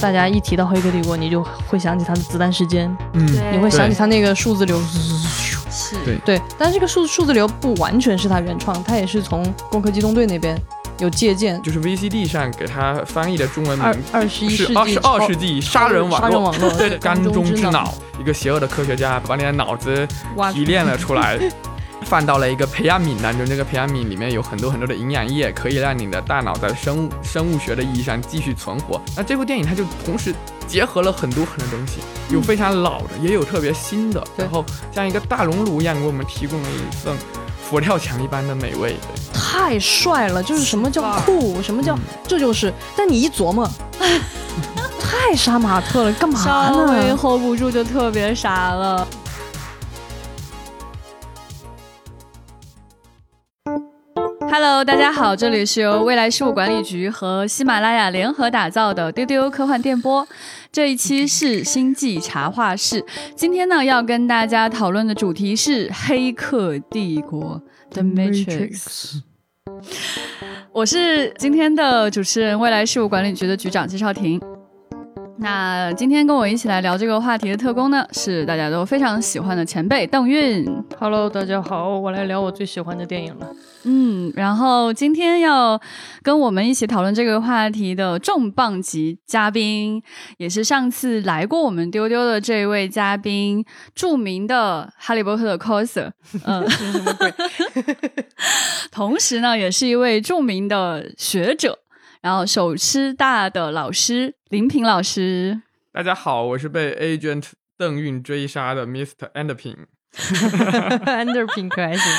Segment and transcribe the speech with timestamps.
[0.00, 4.80] 大家一提到《黑客帝国》，你就会想起它的子弹时间，嗯，你会想起它那个数字流。
[5.70, 5.96] 是。
[6.04, 6.16] 对。
[6.24, 10.56] 对，但这个数数字流不完全是他原创，他也是从《攻壳机动队》那边
[10.98, 11.60] 有借鉴。
[11.62, 17.70] 就是 VCD 上给他翻译的中文二名二十一世纪是二十二世纪杀人网络，杀人网络， 对的，缸中之脑。
[17.70, 20.06] 脑，一个邪恶的科学家把你的脑子
[20.36, 21.38] 挖提炼了出来，
[22.02, 23.46] 放到了一个培养皿当中。
[23.46, 29.00] 这个培养皿里面有很多很多的营养液，可以让你的大脑在生物生物学的意义上继续存活。
[29.16, 30.34] 那这部电影它就同时
[30.66, 37.16] 结合了很多很多东西，有非常老的，也有特别新的，对然后像一个大熔炉一样给我们提供了一份
[37.62, 38.96] 佛跳墙一般的美味。
[39.32, 42.72] 太帅了，就是什么叫酷，什么叫这就是。
[42.96, 43.68] 但你一琢磨，
[45.00, 49.06] 太杀马特了，干嘛稍微呢？hold 不住就特别傻了。
[54.50, 60.26] Hello，大家好，这里是由未来事务管理局和喜马拉雅联合打造的丢丢科幻电波。
[60.72, 63.04] 这一期是星际茶话室，
[63.36, 67.62] 今天呢要跟大家讨论的主题是《黑客帝国》
[67.94, 69.20] The Matrix。
[70.72, 74.40] 我是今天的主持人，未来事务管理局的局长季少廷。
[75.40, 80.66] 那今天跟我一起来聊这个话题的特工呢，是大家都非常喜欢的前辈邓韵。
[80.98, 83.46] Hello，大家好，我来聊我最喜欢的电影了。
[83.84, 85.80] 嗯，然后今天要
[86.22, 90.02] 跟我们一起讨论这个话题的重磅级嘉宾，
[90.38, 93.64] 也是上次来过我们丢丢的这位嘉宾，
[93.94, 96.10] 著名的哈利波特的 coser，
[96.44, 96.66] 嗯？
[98.90, 101.78] 同时呢，也是一位著名的学者，
[102.20, 105.60] 然后首师大的老师林平老师。
[105.92, 107.44] 大家好，我是被 Agent
[107.76, 109.30] 邓运追杀的 Mr.
[109.34, 109.86] Anderpin。
[111.68, 112.12] 可还行？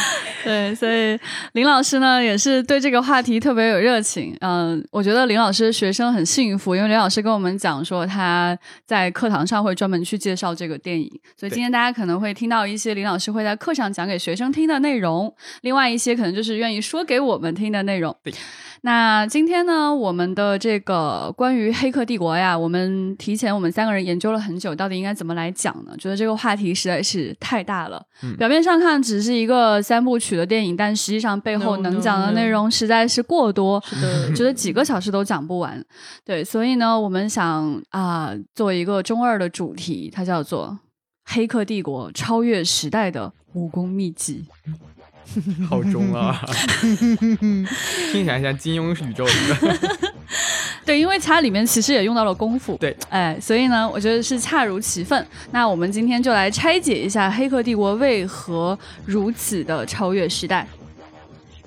[0.44, 1.20] 对，所以
[1.54, 4.38] 林老师呢也是对这个话题特别有热情。
[4.40, 18.16] 嗯，我觉得林老师的学生很幸福，因为林老师跟我们讲说他在课堂上会专门去介绍这个电影，所以今天大家可能会听到一些林老师会在课上讲给学生听的内容，另外一些可能就是愿意说给我们听的内容。
[18.24, 18.34] 对。
[18.82, 25.94] 那今天呢，我们的这个关于《黑客帝国》呀，我们提前我们三个人研究了很久，到底应该怎么来讲呢？
[25.98, 28.02] 觉得这个话题实在是太大了。
[28.24, 35.84] 嗯表面上看只是一个三部曲的电影，但实际上背后能讲的内容实在是过多，是的， 觉得几个小时都讲不完。
[36.24, 40.80] 对，所以呢，我们想啊、做一个中二的主题，它叫做
[41.34, 44.46] 《黑客帝国：超越时代的武功秘籍》。
[45.70, 46.42] 好中啊，
[48.12, 49.78] 听起来像金庸宇宙里的。
[50.86, 55.24] 对，因为它里面其实也用到了功夫，对，哎，所以呢，我觉得是恰如其分。
[55.52, 60.68] 那我们今天就来拆解一下《黑客帝国》为何如此的超越时代。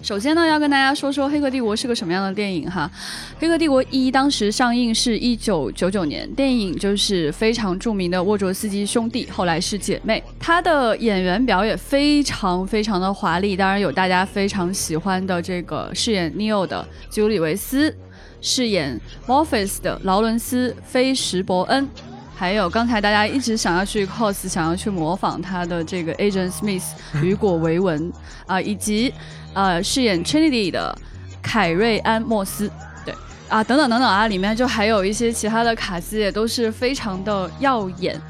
[0.03, 2.91] 首先呢，要跟大家说说《黑客帝国》是个什么样的电影哈。
[3.41, 10.21] 《黑客帝国一》当时上映是一九九九年，电影就是非常著名的沃卓斯基兄弟，后来是姐妹。
[10.41, 17.97] 他的演员表也非常非常的华丽，当然有大家非常喜欢的这个饰演 Neo 的基努里维斯，
[18.41, 21.89] 饰演 Morpheus 的劳伦斯·菲什伯恩，
[22.35, 26.83] 还有刚才大家一直想要去 cos、想要去模仿他的这个 Agent Smith
[27.23, 28.13] 雨果·维文
[28.49, 29.15] 啊、以及
[29.55, 30.97] 呃饰演 Trinity 的
[31.43, 32.71] 凯瑞安·莫斯，
[33.05, 33.15] 对
[33.49, 38.21] 啊，等等等等啊，里面就还有一些其他的卡司也都是非常的耀眼。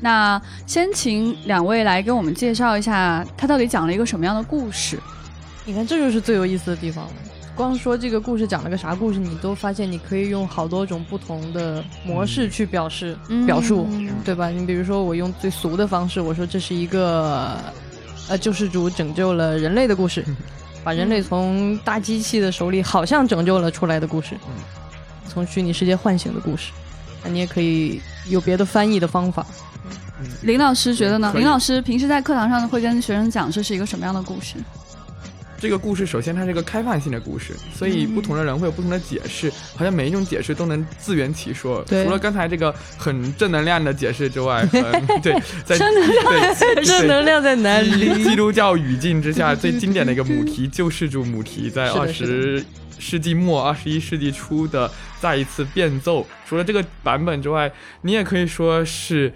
[0.00, 4.98] 那先请两位来给我们介绍一下，他到底讲了一个什么样的故事？
[5.66, 7.12] 你看，这就是最有意思的地方了。
[7.54, 13.14] 光说这个故事讲了个啥故事，你都发现你可以用好多种不同的模式去表示、
[13.44, 13.86] 表述，
[14.24, 14.48] 对吧？
[14.48, 17.58] 你比如说，我用最俗的方式，我说这是一个
[18.30, 20.24] 呃救世主拯救了人类的故事，
[20.82, 24.36] 把人类从大机器的手里好像拯救了出来的故事，
[25.28, 26.72] 从虚拟世界唤醒的故事。
[27.22, 29.46] 那你也可以有别的翻译的方法。
[30.42, 31.32] 林老师觉得呢？
[31.34, 34.56] 林老师平时在课堂上会跟学生讲这是一个什么样的故事？
[35.60, 41.84] 这个故事首先它是一个开放性的故事，所以不同的人会有不同的解释，好像每一种解释都能自圆其说。
[41.86, 44.82] 对除了刚才这个很正能量的解释之外，很
[45.20, 45.34] 对，
[45.66, 48.24] 在正能对正能量在哪基里？
[48.24, 52.64] 基督教语境之下最经典的一个母题救世主母题，在二十
[52.98, 54.90] 世纪末、二十一世纪初的
[55.20, 56.26] 再一次变奏。
[56.48, 57.70] 除了这个版本之外，
[58.00, 59.30] 你也可以说是。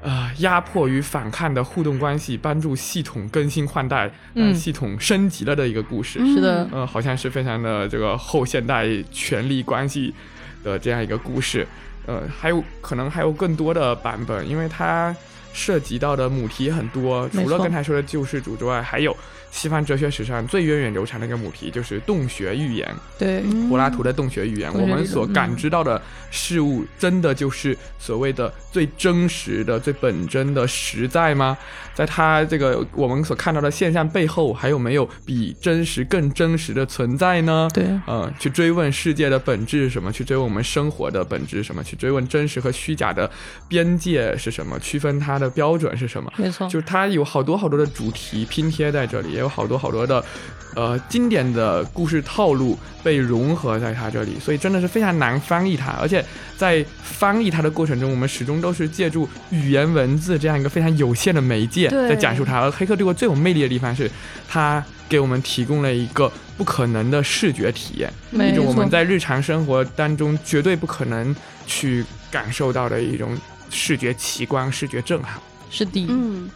[0.00, 6.20] 呃，压迫与反抗的互动关系，帮助系统更新换代，呃嗯系统升级了的一个故事。
[6.32, 10.14] 是的呃，好像是非常的这个后现代权力关系
[10.62, 11.66] 的这样一个故事。
[12.06, 15.14] 呃，还有可能还有更多的版本，因为它
[15.52, 19.14] 涉及到的母题很多，除了刚才说的救世主之外，还有
[19.50, 22.88] 西方哲学史上最源远流长的一个母题，就是洞穴预言。
[23.18, 26.00] 对，柏拉图的洞穴预言，我们所感知到的
[26.30, 31.56] 事物，真的就是所谓的最真实的、最本真的实在吗？
[31.98, 37.68] 在他这个我们所看到的现象背后，还有没有比真实更真实的存在呢？
[37.74, 40.12] 对，呃，去追问世界的本质是什么？
[40.12, 41.82] 去追问我们生活的本质是什么？
[41.82, 43.28] 去追问真实和虚假的
[43.66, 44.78] 边界是什么？
[44.78, 46.32] 区分它的标准是什么？
[46.36, 50.24] 没错，就是它有好多好多的主题拼贴在这里，也有好多好多的，
[50.76, 55.90] 呃，经典的故事套路被融合在它这里，所以真的是非常难翻译它。
[56.00, 56.24] 而且
[56.56, 62.60] 在翻译它的过程中，我们始终都是借助语言文字这样一个非常有限的媒介在讲述它。
[62.60, 64.10] 而《黑客帝国》最有魅力的地方是，
[64.48, 71.34] 它给我们提供了一个不可能的视觉体验，一种我们在日常生活当中绝对不可能
[71.66, 73.36] 去感受到的一种
[73.70, 75.34] 视觉奇观、视觉震撼。
[75.70, 76.48] 是的，嗯，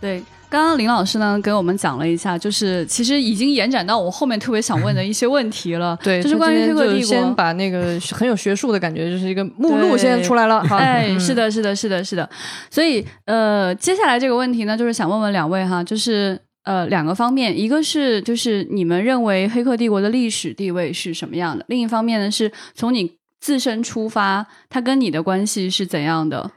[0.00, 0.22] 对。
[0.48, 5.96] 刚刚林老师呢给我们讲了一下，就是其实已经延展到我后面特别想问的一些问题了。
[6.02, 7.02] 对，就是关于黑客帝国。
[7.06, 10.58] 先把那个很有学术的感觉，就是一个目录先出来了。
[10.76, 12.28] 哎，是的，是的，是的，是的。
[12.68, 21.64] 所以呃，接下来这个问题呢，就是想问问两位哈，就是呃两个方面，一个是就是你们认为黑客帝国的历史地位是什么样的？
[21.68, 26.50] 另一方面呢，是从你自身出发，它跟你的关系是怎样的？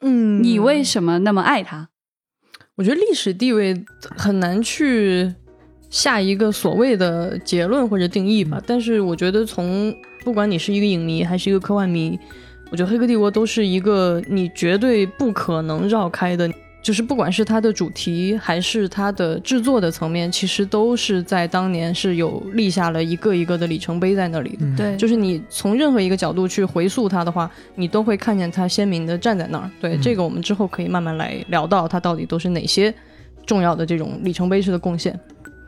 [0.00, 1.88] 嗯，你为什么那么爱他？
[2.76, 3.84] 我觉得历史地位
[4.16, 5.34] 很难去
[5.90, 8.62] 下一个所谓的结论或者定义吧。
[8.66, 9.94] 但是我觉得，从
[10.24, 12.18] 不管你是一个影迷还是一个科幻迷，
[12.70, 16.50] 我觉得《黑客帝国》都是一个你绝对不可能绕开的。
[16.82, 24.66] 就是不管是它的主题还是它的制作的层面，其实都是在当年是有立下了一个一个的里程碑在那里的。
[24.76, 29.70] 对，就是你从任何一个角度去回溯它的话，你都会看见它鲜明的站在那儿。
[29.80, 32.94] 对，这个我们之后可以慢慢来聊到它到底都是哪些
[33.44, 35.18] 重要的这种里程碑式的贡献。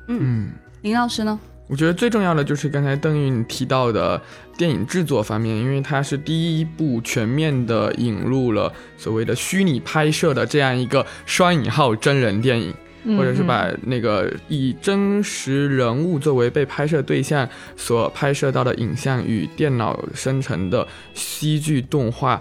[0.08, 0.50] 嗯，
[0.80, 1.38] 林老师呢？
[1.68, 4.20] 我觉得最重要的就是刚才邓韵提到的
[4.62, 12.72] 电影制作方面，因为它是第一部全面的引入了所谓的虚拟拍摄的这样一个双引号真人电影，
[13.16, 22.40] 或者是把那个以真实人物作为被拍摄对象所拍摄到的影像与电脑生成的戏剧动画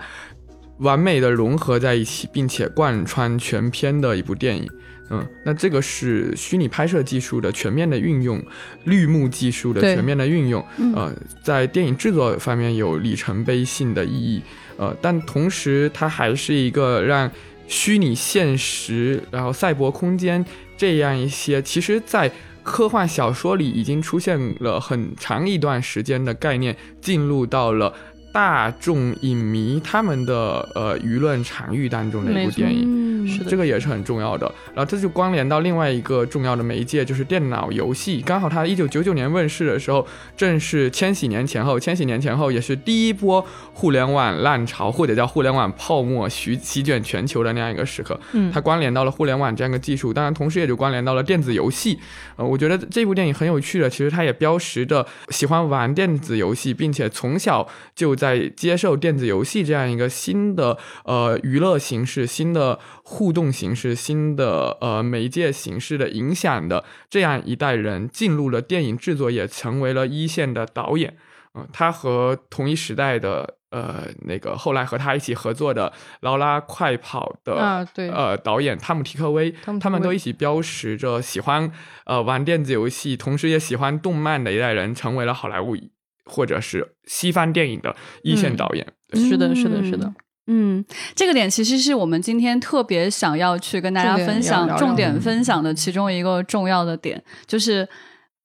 [0.78, 4.70] 完美的融合在一起，并且贯穿全片的一部电影。
[5.12, 8.42] 嗯，那这个是虚拟拍摄技术的全面的运用，
[8.86, 10.66] 绿幕技术的全面的运用，
[10.96, 11.13] 呃，
[11.44, 14.42] 在电影制作方面有里程碑性的意义，
[14.78, 17.30] 呃，但同时它还是一个让
[17.68, 20.44] 虚拟现实，然后赛博空间
[20.78, 22.31] 这样一些，其实在
[22.63, 27.94] 科幻小说里已经出现了很长一段时间的概念，进入到了。
[28.34, 34.50] 大众影迷他们的呃舆论场域当中的一部电影，是的，这个也是很重要的。
[34.75, 38.22] 然后这就关联到另外一个重要的媒介，就是电脑游戏。
[38.24, 40.07] 刚好它一九九九年问世的时候，
[40.38, 48.18] 正是千禧年前后，千禧年前后也是第一波互联网浪潮或者叫互联网泡沫席席卷全球的那样一个时刻。
[48.31, 52.00] 嗯，它关联到了互联网这样一个技术，当然同时也就关联到了电子游戏。
[52.38, 58.16] 呃，我觉得这部电影很有趣的，其实它也标识着喜欢玩电子游戏，并且从小就。
[58.22, 71.15] 在接受电子游戏这样一个新的呃娱乐形式、新的互动形式、新的呃媒介形式的影响的这样一代人，进入了电影制作，也成为了一线的导演。
[71.53, 75.91] 嗯，他和同一时代的呃那个后来和他一起合作的
[76.22, 78.10] 劳拉快跑的啊对。
[78.10, 81.72] 呃导演汤姆提克威，他们都一起标识着喜欢
[82.05, 85.75] 呃玩电子游戏，同时也喜欢动漫的一代人，成为了好莱坞。
[86.24, 90.13] 或者是西方电影的一线导演，是的，是的，是的，
[90.48, 90.83] 嗯，
[91.15, 97.88] 这个点其实是我们今天特别想要去跟大家分享、重点分享的其中一个重要的点，就是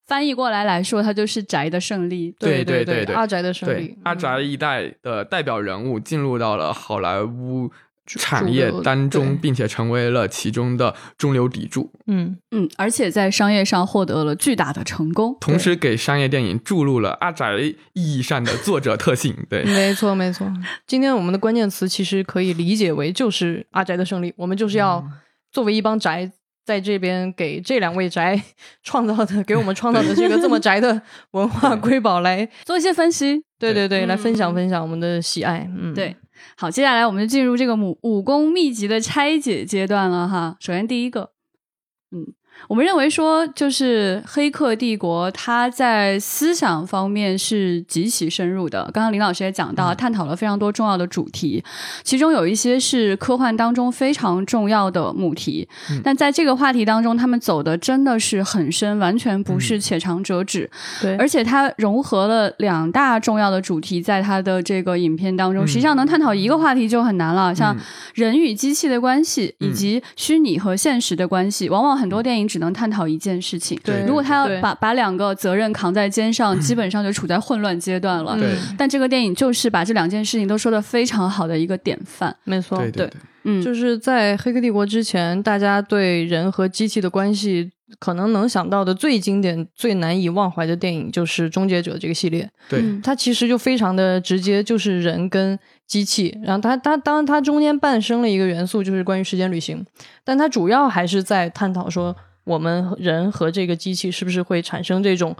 [0.06, 3.04] 翻译过来来说，它就是宅的胜利，对对对？
[3.04, 7.70] 对，阿宅的胜利，阿宅一代的代表人物进入到了好莱坞。
[8.06, 11.90] 产业当中，并且成为了其中的中流砥柱。
[12.06, 17.56] 嗯嗯，而且在商业上获得了巨大的成功，同时给商业电影注入了阿宅
[17.92, 19.36] 意义上的作者特性。
[19.50, 20.50] 对，没错没错。
[20.86, 24.32] 今天我们的关键词其实可以理解为就是阿宅的胜利。
[24.36, 25.04] 我们就是要
[25.50, 26.30] 作为一帮宅，
[26.64, 28.40] 在这边给这两位宅
[28.84, 33.42] 创造的，给我们创造的这个这么宅的文化瑰宝来做一些分析。
[33.58, 35.66] 对对对，来分享分享我们的喜爱。
[35.76, 36.14] 嗯，对。
[36.57, 40.57] 好，接下来我们就进入这个武武功秘籍的拆解阶段了哈。
[40.61, 41.33] 首先第一个，
[42.11, 42.35] 嗯，
[42.68, 48.90] 我们认为说，就是《黑客帝国》，它在思想方面是极其深入的。
[48.92, 51.62] 刚刚林老师也讲到，探讨了非常多重要的主题，
[52.02, 55.68] 其中有一些是科幻当中非常重要的母题。
[56.02, 60.68] 但在这个话题当中，他们走的真的是很深，完全不是且长折纸。
[61.00, 67.76] 对，而且它融合了两大重要的主题，在它的这个影片当中，实际上能探讨一个话题就很难了，像
[68.14, 73.78] 人与机器的关系，以及虚拟和现实的关系，往往很多电影只能探讨一件事情。
[73.82, 78.36] 对，如果他要把把两个责任扛在肩上，基本上就处在混乱阶段了。
[78.38, 82.34] 对，但这个电影就是把这两件事情都说的非常好的一个典范。
[82.44, 83.10] 没错，对对，
[83.44, 92.49] 嗯，就是在《黑客帝国》之前，大家对人和机器的关系可能能想到的最经典、最难以忘怀的电影就是《终结者》这个系列。
[92.69, 96.38] 对，它其实就非常的直接，就是人跟机器。
[96.43, 99.85] 然后它它当然它中间伴生了一个元素，就是关于时间旅行，
[100.25, 102.14] 但它主要还是在探讨说。
[102.47, 105.35] 我们人和这个机器是不是会产生这种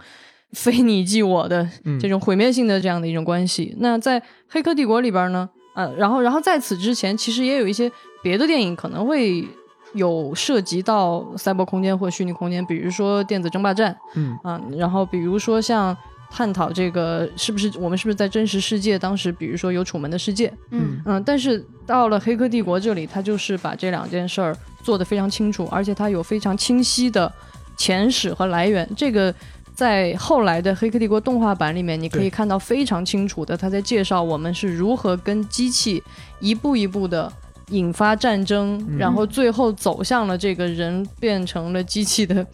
[0.51, 1.65] 非你即我的
[2.01, 3.73] 这种毁灭性的这样的一种关系？
[3.79, 5.49] 那在《黑客帝国》里边呢？
[5.73, 7.89] 呃，然后，然后在此之前，其实也有一些
[8.21, 9.47] 别的电影可能会
[9.93, 15.95] 有涉及到赛博空间或虚拟空间，比如说《电子争霸战》，嗯啊，然后比如说像。
[16.29, 18.99] 探讨这个是不是我们是不是在真实世界？
[18.99, 24.53] 当时比如说有楚门的世界，嗯嗯，但是到了《黑客帝国》这里，他就是把这两件事儿
[24.83, 27.31] 做得非常清楚，而且他有非常清晰的
[27.77, 28.85] 前史和来源。
[28.93, 29.33] 这个
[29.73, 36.03] 在后来的《黑客帝国》动画版里面，你可以看到非常清楚的，他在介绍我们是如何跟机器
[36.41, 37.31] 一步一步的
[37.69, 42.45] 引发战争，然后最后走向了这个人变成了机器的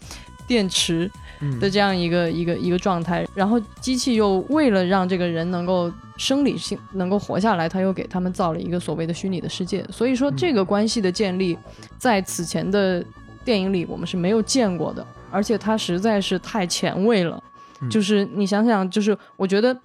[0.46, 1.10] 电池。
[1.60, 9.84] 的这样一个一个一个状态，然后机器又为了让这个人能够生理性能够活下来，他又给他们造了一个所谓的虚拟的世界。
[9.90, 11.58] 所以说，这个关系的建立，
[11.98, 13.04] 在此前的
[13.44, 17.42] 电影里我们是没有见过的，而且它实在是太前卫了。
[17.90, 19.76] 就是你想想，就是我觉得。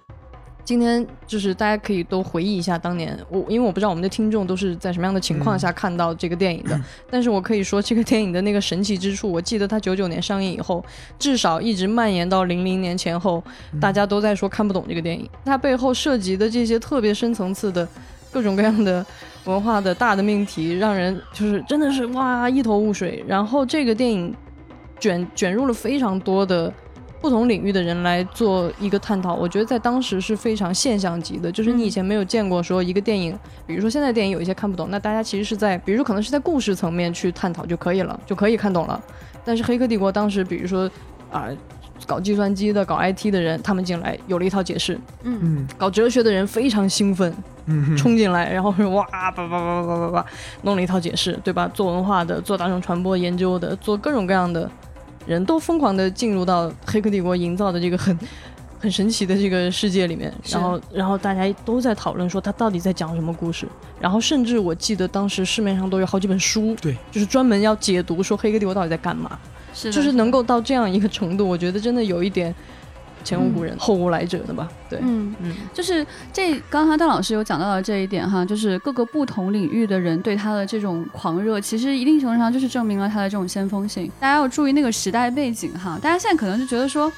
[0.70, 10.84] 今天就是大家可以都回忆一下当年我，因为我不知道我们的听众都是在什么样的情况下看到这个电影的，但是我可以说这个电影的那个神奇之处，我记得它九九年上映以后，
[11.18, 13.42] 至少一直蔓延到零零年前后，
[13.80, 17.88] 大家都在说看不懂这个电影，它背后涉及的这些特别深层次的
[18.30, 19.04] 各种各样的
[19.46, 23.24] 文化的大的命题，让人就是真的是哇一头雾水。
[23.26, 24.32] 然后这个电影
[25.00, 26.72] 卷卷入了非常多的。
[27.20, 31.52] 不同领域的人来做一个探讨，我觉得在当时是非常现象级的。
[31.52, 38.98] 就是你以前没有见过说一个电影，比如说现在电影有一些看不懂，那大家其实是在，比如说可能是在故事层面去探讨就可以了，就可以看懂了。
[39.44, 40.90] 但是《黑客帝国》当时，比如说
[41.30, 41.48] 啊，
[42.06, 44.98] 搞计算机的、搞 IT 的人，他们进来有了一套解释。
[45.22, 45.68] 嗯嗯。
[45.76, 47.30] 搞哲学的人非常兴奋，
[47.66, 50.26] 嗯，冲进来，然后哇叭叭叭叭叭叭叭，
[50.62, 51.70] 弄了一套解释，对吧？
[51.74, 54.70] 做文化的、做大众传播研究的、做各种各样的。
[55.26, 58.18] 人都疯狂的进入到《黑客帝国》营造的这个很
[58.78, 63.66] 很神奇的这个世界里面，然后然后大家都在讨论说他到底在讲什么故事，
[64.00, 69.38] 然后甚至我记得当时市面上都有好几本书，对，就是专门要解读说《黑客帝国》到底在干嘛，
[69.74, 72.54] 是就是能够到这样一个程度，我觉得真的有一点。
[73.24, 74.68] 前无古人后无来者的吧？
[74.88, 84.10] 对，嗯嗯，就是这刚刚邓老师有讲到的这一点哈，就是各个不同领域的人对他的这种狂热，其实一定程度上就是证明了他的这种先锋性。
[84.18, 87.10] 大家要注意那个时代背景哈，大家现在可能就觉得说。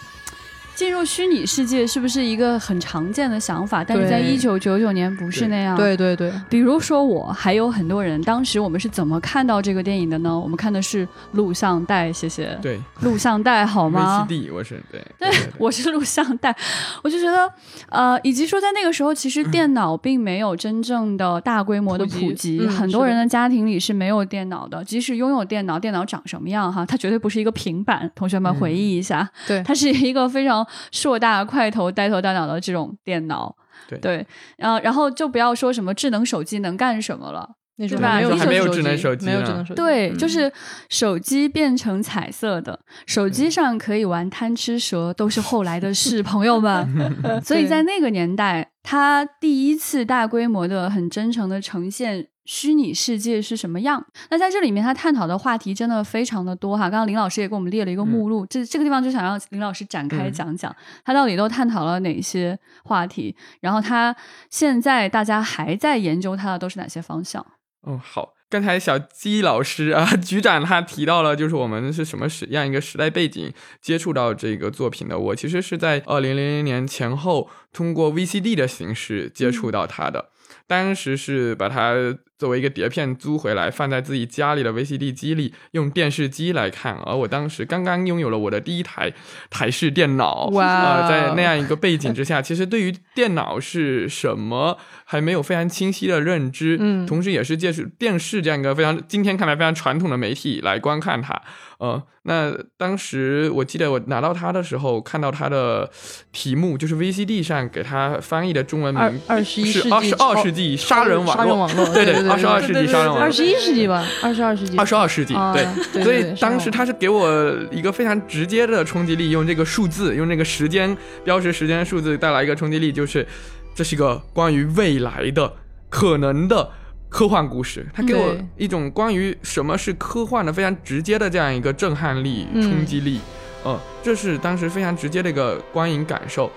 [0.75, 3.85] 进入虚拟世界是不是一个很常见的想法？
[3.85, 5.77] 但是在一九九九年不是那样。
[5.77, 10.39] 对对对，比如说我，还有很多人，当时我们是怎么看到这个电影的呢？
[10.39, 12.59] 我们看的是录像带，谢谢。
[12.63, 15.05] 对，录像带好吗？VCD，我是对。
[15.21, 16.55] 对，我是录像带。
[17.03, 17.53] 我就觉得，
[17.91, 24.83] 呃，以及说在那个时候，其实电脑并没有真正的大规模的普及，很多人的家庭里是没有电脑的。
[24.83, 26.73] 即使拥有电脑，电脑长什么样？
[26.73, 28.11] 哈，它绝对不是一个平板。
[28.15, 30.67] 同学们回忆一下，对，它是一个非常。
[30.91, 33.55] 硕大块头、呆头呆脑的这种电脑，
[34.01, 34.27] 对，
[34.57, 40.53] 然后然后就不要说什么智能手机能干什么了，那时候没有没有智能手机，没有智能手机，对，就是
[40.89, 46.87] 手机变成彩色的，手机上可以玩贪吃蛇，都是后来的事，朋友们。
[47.45, 52.29] 所以在那个年代，他第一次大规模的、很真诚的呈现。
[52.45, 54.05] 虚拟世界是什么样？
[54.31, 56.91] 那在这里面，他探讨的话题真的非常的多哈。
[56.91, 63.37] 刚刚林老师也给我们列了一个目录，这这个地方就想让林老师展开讲讲，他到底都探讨了哪些话题？
[63.61, 64.15] 然后他
[64.51, 67.47] 现在大家还在研究他的都是哪些方向？
[67.83, 75.19] 哦，好，刚才小鸡老师啊， 局长他提到了，就是我们是什么时样一个时代背景接触到这个作品的？
[75.19, 80.31] 我其实是在二零零零年前后通过 VCD 的形式接触到他的。
[80.69, 81.95] 当时是把它
[82.39, 86.95] 作为一个碟片租回来，放在自己家里的 VCD 机里，用电视机来看。
[87.07, 89.13] 而我当时刚刚拥有了我的第一台
[89.49, 101.41] 台式电脑，哇，在那样一个背景之下，其实对于电脑是什么还没有非常清晰的认知，嗯，同时也是借助电视这样一个非常今天看来非常传统的媒体来观看它。
[101.79, 105.91] 呃，那当时我记得我拿到它的时候，看到它的
[106.31, 111.37] 题目就是 VCD 上给它翻译的中文名，二二十一世纪二十二世纪杀人网
[111.77, 117.29] 络，对对，二十二世纪杀人王，二十一世纪吧，二十二世纪，二十二世纪，对，所以当时他是给我
[117.71, 123.27] 一个非常直接的冲击力，用这个数字，用这个时间标识时间数字带来一个冲击力，就是
[123.75, 125.53] 这是一个关于未来的
[125.89, 126.71] 可能的。
[127.13, 133.21] 科幻故事，他给我一种关于什么是科幻的非常直接的这样一个震撼力、冲击力，
[133.67, 136.51] 嗯，这是当时非常直接的一个观影感受。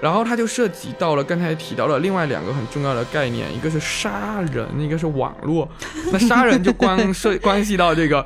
[0.00, 5.68] 然后它就涉及到了刚才提到了另外两个很重要的概念，一个是杀人，一个是网络。
[6.12, 8.24] 那杀人就关涉关系到这个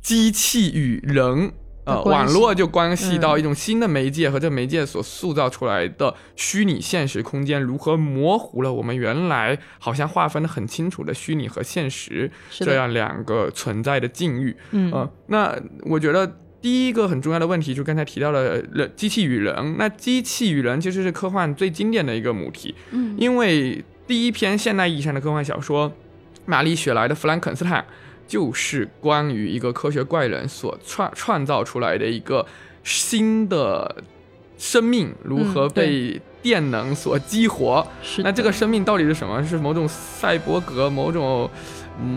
[0.00, 1.52] 机器与人。
[1.86, 14.54] 呃，网络就关系到一种新的媒介和这媒介所塑造出来的虚拟现实空间如何模糊了我们原来好像划分的很清楚的虚拟和现实这样两个存在的境遇。
[14.72, 19.76] 嗯，那我觉得第一个很重要的问题就刚才提到了人机器与人。
[19.78, 22.74] 那机器与人其实是科幻最经典的一个母题。
[22.90, 25.92] 嗯，因为第一篇现代意义上的科幻小说，
[26.46, 27.80] 玛丽雪莱的《弗兰肯斯坦》。
[28.30, 32.46] 就是关于一个科学怪人所创创造出来的一个
[32.84, 34.04] 新的
[34.56, 37.86] 生命如何被电能所激活。
[38.18, 39.44] 那这个生命到底是什么？
[39.46, 41.48] 是某种赛博格，某种？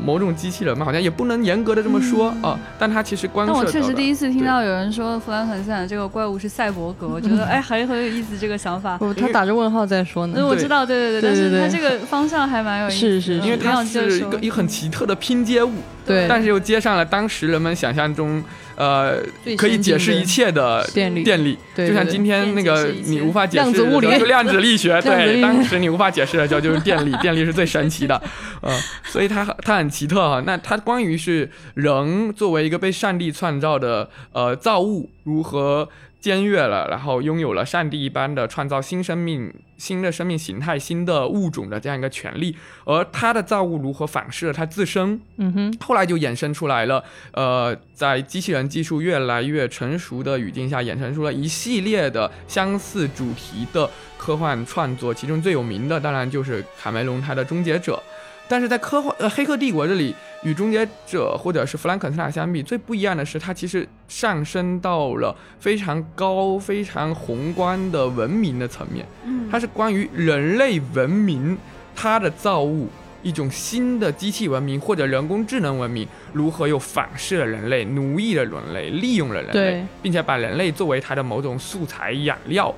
[0.05, 3.45] 某种机器人吗，好像也不能严格的这么说啊，但它其实关。
[3.45, 8.97] 但我确实第一次听到有人说弗兰肯斯坦这个怪物是赛博格，我觉得 哎很很有意思这个想法。
[9.17, 10.47] 他打着问号在说呢。
[10.47, 12.97] 我知道，对对对，但是他这个方向还蛮有意思。
[12.97, 15.73] 是是，因为它是一个一个很奇特的拼接物，
[16.05, 18.41] 对，但是又接上了当时人们想象中。
[18.75, 19.17] 呃，
[19.55, 28.21] 可以解释一切的电力，电力，就像今天那个你无法解释量子物理，量子力学，对，当时你无法解释的叫就是电力，电力是最神奇的，
[28.61, 28.71] 嗯，
[29.05, 30.41] 所以它它很奇特哈。
[30.45, 35.89] 那它关于是人作为一个被上帝创造的呃造物如何。
[36.23, 45.19] 僭越了，然后拥有了上帝一般的创造新生命、新的生命形态、新的物种的这样一个权利，而他的造物如何反噬了他自身？
[45.35, 58.01] 嗯哼，后来就衍生出来了，呃，在机器人技术越来越成熟的语境下，衍生出了一系列的相似主题的科幻创作，其中最有名的当然就是卡梅隆他的《终结者》。
[58.47, 69.05] 但是在科幻呃《黑客帝国》这里，与《终结者》或者是《弗兰肯斯坦》相比，最不一样的是，它其实上升到了非常高、非常宏观的文明的层面。
[69.25, 71.57] 嗯，它是关于人类文明
[71.95, 72.89] 它的造物，
[73.23, 82.73] 一种新的机器文明或者人工智能文明如何又反噬了人类、奴役了人类、利用了人类，并且把人类作为它的某种素材养料。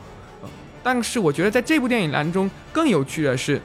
[0.84, 3.60] 但是我觉得在这部电影当中更有趣的是。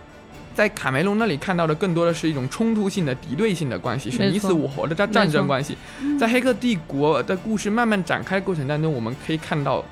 [0.60, 5.74] 在卡梅隆那里看到的更多的是一种冲突性的、敌对性的关系，是你死我活的战战争关系。
[6.18, 9.82] 在《黑客帝国》的故事慢慢展开过程当中，我们可以看到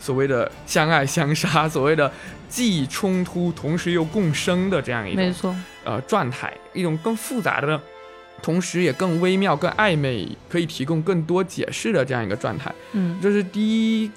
[0.00, 2.10] 所谓的相爱相杀，所谓的
[2.48, 7.78] 既冲突同时又共生的这样一种没错呃状态，一种更复杂的，
[8.40, 12.74] 同时也更微妙、更暧昧，可以提供更多解释的这样一个状态。
[12.92, 14.10] 嗯，这是第一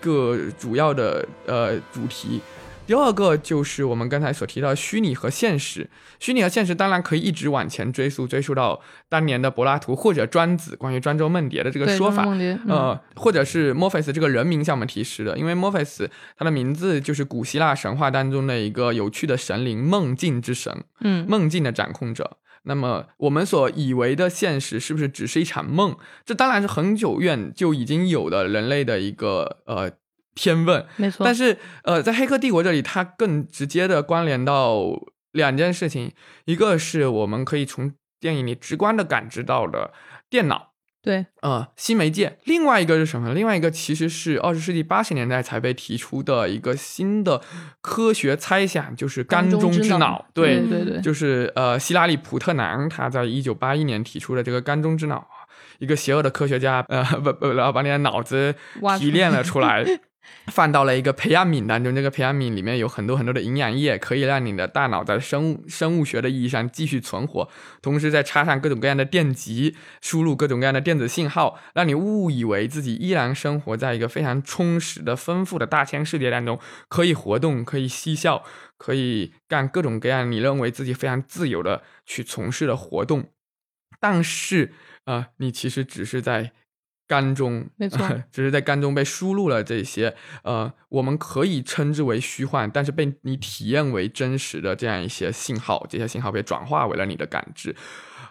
[0.00, 2.40] 个主要的呃主题。
[2.88, 12.26] 第二个就是我们刚才所提到虚拟和现实，虚拟和现实当然可以一直往前追溯，追溯到当年的柏拉图或者庄子关于庄周梦蝶的这个说法，
[12.66, 22.38] 呃，或者是墨菲斯这个人名向我们提示的，因为墨菲斯他的名字就是古希腊神话当中的一个有趣的神灵，梦境之神，嗯，梦境的掌控者。
[22.62, 25.94] 那么我们所以为的现实是不是只是一场梦？
[26.24, 29.92] 这当然是很久远就已经有的人类的一个呃。
[30.38, 31.24] 天问，没错。
[31.24, 34.84] 但是，呃，在《黑客帝国》这里，它更直接的关联到
[35.32, 36.12] 两件事情，
[36.44, 39.92] 一个是我们可以从电影里直观的感知到的
[40.30, 40.70] 电脑，
[41.02, 43.34] 对，呃，新媒介；另外一个是什么？
[43.34, 47.42] 另外一个其实是二十世纪八十年代才被提出的一个新的
[47.80, 50.26] 科学猜想，就是缸中之脑。
[50.32, 55.26] 对对对，就是呃，希拉里·普特南他在一九八一年提出的这个缸中之脑，
[55.78, 58.54] 一个邪恶的科学家，呃，不不，然后把你的脑子
[58.98, 59.84] 提炼了出来。
[60.46, 67.48] 放到了一个培养皿当中，这个培养皿里面有很多很多的营养液，可以让你的大脑在生物生物学的意义上继续存活，
[67.82, 78.42] 同时再插上各种各样的电极，输入各种各样的电子信号，让你误以为自己依然生活在一个非常充实的、丰富的大千世界当中，可以活动，可以嬉笑，
[78.78, 83.30] 可以干各种各样你认为自己非常自由的去从事的活动，
[84.00, 84.72] 但是，
[85.04, 86.52] 呃，你其实只是在。
[87.08, 97.74] 肝中，没 错，只是在肝中被输入了这些，呃，我们可以称之为虚幻，但是被你体验为真实的这样一些信号，这些信号被转化为了你的感知。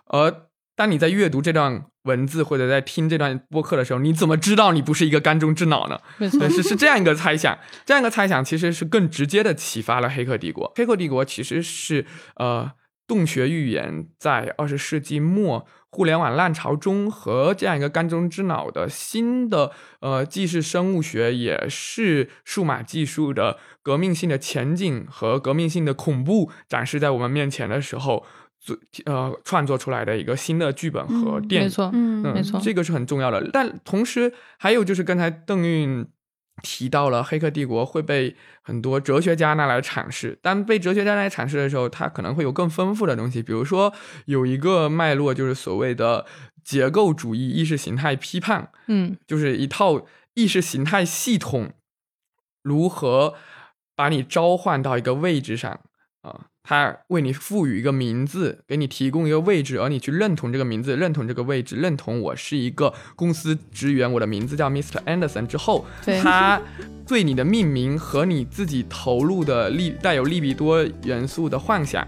[0.06, 6.00] 而当你在阅读这段文字或者在听这段播客的时候，你怎么知道你不是一个肝中之脑呢？
[6.30, 10.68] 是是这样一个猜想，这样一个猜想其实是更直接的启发了《黑客帝国》。
[10.78, 12.72] 《黑客帝国》其实是呃
[13.08, 15.66] 洞穴预言在二十世纪末。
[15.90, 19.72] 互联网浪潮中和这样一个肝中之脑的新的
[20.02, 28.26] 呃，既是生物学也是数码技术的革命性的前景和革命性的恐怖展示在我们面前的时候，
[28.60, 33.50] 做呃创作出来的一个新的剧本和电影，没错，嗯，没错，这个是很重要的。
[33.52, 36.06] 但同时还有就是刚才邓运。
[36.64, 43.44] 提到了《黑客帝国》会被很多哲学家拿来阐释，当被哲学家来阐释的时候，它可能会有更丰富的东西。
[43.44, 43.94] 比如说，
[44.26, 46.26] 有一个脉络就是所谓的
[46.64, 51.74] 结构主义意识形态批判，嗯，就是一套意识形态系统
[52.64, 53.36] 如何
[53.96, 55.80] 把你召唤到一个位置上
[56.22, 56.48] 啊。
[56.70, 65.02] 他为你赋予一个名字，给你提供一个位置，而你去认同这个名字，认同这个位置，认同我是一个公司职员，我的名字叫 Mr.
[65.06, 65.86] Anderson 之后，
[66.22, 66.62] 他
[67.08, 72.06] 对你的命名和你自己投入的利带有利比多元素的幻想，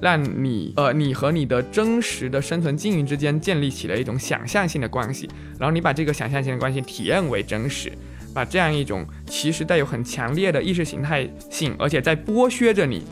[0.00, 7.92] 让你呃你和你的真实的生存境遇之间建立起了一种想象性的关系，然后你把这个想象性的关系体验为真实，
[8.34, 13.04] 把这样一种其实带有很强烈的意识形态性，而且在剥削着你。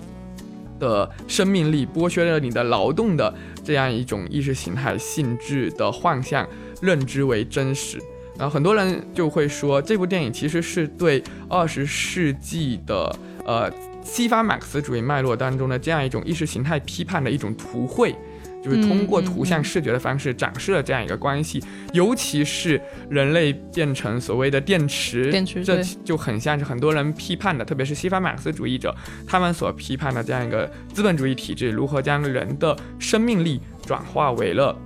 [0.80, 6.44] 的生命力剥削了你的劳动的这样一种意识形态性质的幻象，
[6.82, 8.00] 认知为真实。
[8.36, 13.14] 然后很多人就会说，这部电影其实是对二十世纪的
[13.44, 13.70] 呃
[14.02, 18.14] 西方马克思主义脉络当中的这样一种意识形态批判的一种图绘。
[18.62, 28.94] 就是通过图像视觉的方式展示了这样一个关系，尤其是人类变成所谓的电池，电池这就很像是很多人批判的，特别是西方马克思主义者
[29.26, 34.76] 他们所批判的这样一个资本主义体制，如何将人的生命力转化为了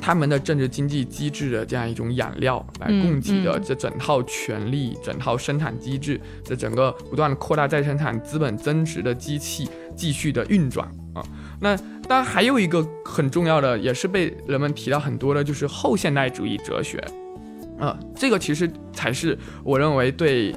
[0.00, 10.88] 他们的政治经济机制的这样一种养料来供给的这整套权力、整套生产机制，这整个不断扩大再生产资本增值的机器继续的运转
[11.60, 11.76] 那。
[12.08, 16.98] 当然，还有一个很重要的，也是被人们提到很多的，就是后现代主义哲学。
[17.78, 20.54] 啊，这个其实才是我认为对。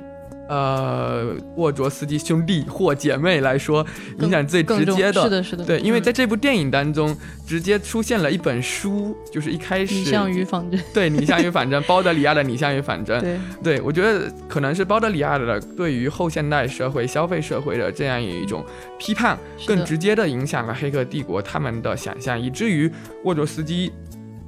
[0.49, 3.86] 呃，沃卓斯基兄弟或姐妹来说，
[4.19, 7.15] 影响最直接的，是的，是的，对，因为在这部电影当中，
[7.47, 18.65] 直接出现了一本书，就是一开始，你像与仿真，对，你向与仿真， 包德里亚的你向与仿真，对，对我觉得可能是包德里亚的对于后现代社会、消费社会的这样一种
[18.99, 22.91] 批判，更直接的影响了《黑客帝国》他们的想象，以至于
[23.23, 23.91] 沃卓斯基。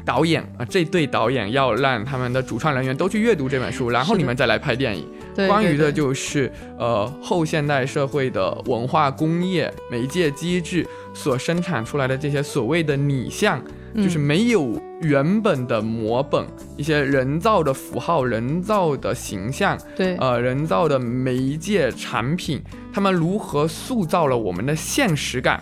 [0.05, 5.07] 导演啊，这对导演要让他们的主创人员都去阅读这本书，然后你们再来拍电影。
[5.47, 13.59] 关于的就是呃后现代社会的文化工业媒介机制所生产出来的这些所谓的拟像，
[13.95, 16.45] 就是没有原本的模本，
[16.77, 22.61] 一些人造的符号、人造的形象，对，呃，人造的媒介产品，
[22.93, 25.59] 他们如何塑造了我们的现实感？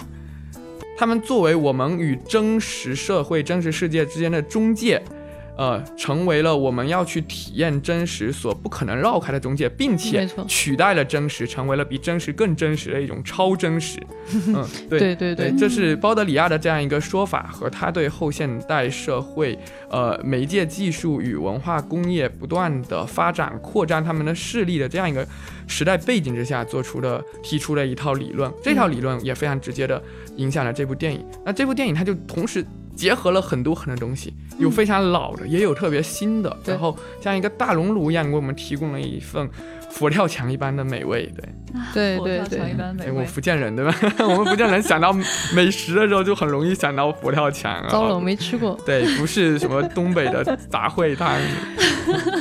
[1.02, 5.02] 他们作为我们与真实社会、真实世界之间的中介。
[5.62, 14.00] 呃，成为了我们要去体验真实所不可能绕开的中介，并且取代了真实，成为了比真实更真实的一种超真实。
[14.48, 19.56] 嗯，对对对，这是包德里亚的这样一个说法，和他对后现代社会
[19.92, 25.24] 呃媒介技术与文化工业不断的发展扩张他们的势力的这样一个
[25.68, 28.52] 时代背景之下做出的提出的一套理论。
[28.64, 30.02] 这套理论也非常直接的
[30.38, 31.24] 影响了这部电影。
[31.46, 32.66] 那这部电影它就同时。
[32.96, 39.50] 结合了很多很多东西，有非常老的，也有特别新的，然后像一个大熔炉一样，给我们提供了一份。
[39.92, 41.30] 佛跳墙一般的美味，
[41.94, 42.58] 对，对对
[42.98, 43.94] 对，我福建人对吧？
[44.24, 45.12] 我们福建人想到
[45.54, 47.86] 美食的时候，就很容易想到佛跳墙。
[47.90, 48.80] 糟了，我没吃过。
[48.86, 51.38] 对，不是什么东北的杂烩汤。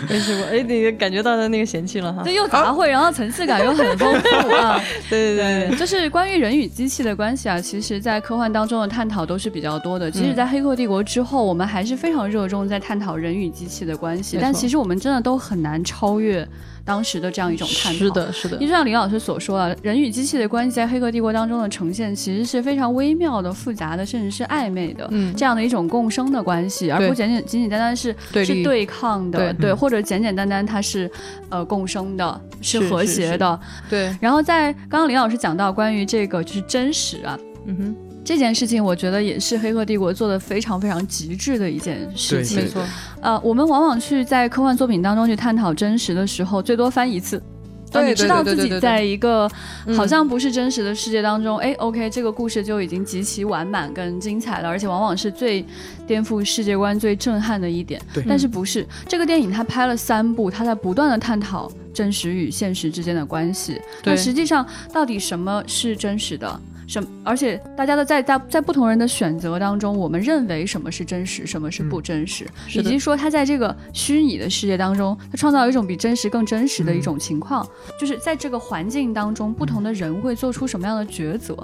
[0.09, 2.23] 没吃过，哎，你感觉到他那个嫌弃了哈？
[2.23, 4.81] 对又杂烩，然后层次感又很丰富啊！
[5.09, 10.11] 对对对，就是关于人与机器的关系啊，其实，在科幻当中的探讨都是比较多的。
[10.11, 16.47] 即使在《黑客帝国》之后，我们还是非常热衷在探讨人与机器的关系，但其实我们真的都很难超越。
[16.91, 17.99] 当时的这样一种探讨。
[18.01, 18.57] 是的，是的。
[18.57, 28.13] 就像林老师所说啊，人与机器的关系在《黑客帝国》当中的呈现，其实是非常微妙的、复杂的，甚至是暧昧的，嗯，这样的一种共生的关系，而不简简简简单单是
[28.45, 31.09] 是对抗的，对，或者简简单单它是
[31.49, 34.13] 呃共生的，是和谐的，对。
[34.21, 38.10] 然后在刚刚林老师讲到关于这个就是真实啊，嗯哼。
[38.31, 42.59] 这件事情，我觉得也是《黑客帝国》做的非常非常极致的一件事情。
[42.59, 42.81] 没错，
[43.21, 47.43] 呃，我们往往去在科幻作品当中去探讨真实的时候，最多翻一次。
[47.91, 49.51] 对，你知道自己在一个
[49.97, 55.67] 好像不是真实的世界当中，哎，OK，这个故事就已经极其完满跟精彩了，而且往往是最
[56.07, 58.01] 颠覆世界观、最震撼的一点。
[58.15, 59.51] 对，但是不是这个电影？
[59.51, 63.81] 它拍了三部，它在不断的探讨真实与现实之间的关系。
[64.05, 66.61] 对，实际上到底什么是真实的？
[66.91, 77.65] 什，而且大家的在在在不同人的选择当中，我们认为什么是真实，什么是不真实，以及说他在这个虚拟的世界当中，他创造一种比真实更真实的一种情况，
[77.97, 81.57] 就是在这个环境当中，不同的人会做出什么样的抉择，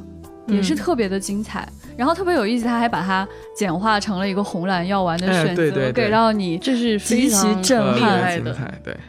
[0.46, 1.68] 也是特别的精彩。
[1.96, 8.56] 然后特别有意思，他还把它简化成了一个红蓝药丸的选择，给到你，这是极其震撼的。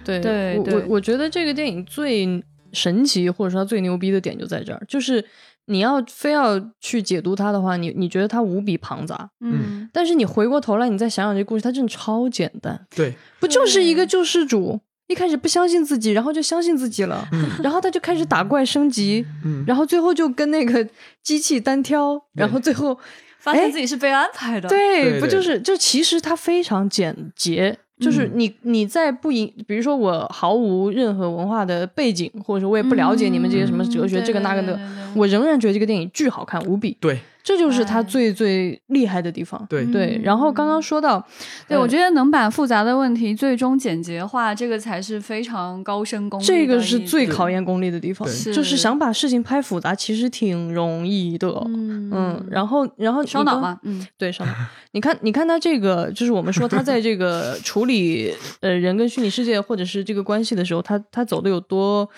[0.04, 5.24] 对对对，我我觉得这个电影最神奇，或者说它最牛逼的点就在这儿，就是。
[5.68, 17.28] 你要非要去解读它的话，你你觉得它无比庞杂，嗯，但是你回过头来，你再想想这故事，它真的超简单，对，不就是一个救世主一开始不相信自己，然后就相信自己了，
[17.62, 19.26] 然后他就开始打怪升级，
[19.66, 20.86] 然后最后就跟那个
[21.24, 22.98] 机器单挑，然后最后
[23.40, 27.78] 发现自己是被安排的，对，不就是就其实它非常简洁。
[28.00, 34.80] 就是你，你在不影，比如说我毫无任何文化的背景，或者说我也不了解你们这些什么哲学这个那个的，
[35.18, 36.96] 我仍然觉得这个电影巨好看无比。
[37.00, 37.20] 对。
[37.44, 39.66] 这就是他最最厉害的地方。
[39.70, 41.26] 对对，然后刚刚说到，
[41.66, 46.38] 对我觉得能把复杂的问题最终简洁化，这个才是非常高深功。
[46.42, 51.48] 这个是最考验功力的地方，就是想把事情拍复杂，其实挺容易的。
[51.68, 54.52] 嗯，然后然后烧脑嘛，嗯，对，烧脑。
[54.92, 62.10] 你看，你看他这个，就是我们说他在这个处理呃人跟虚拟世界或者是这个关系的时候，他他走的有多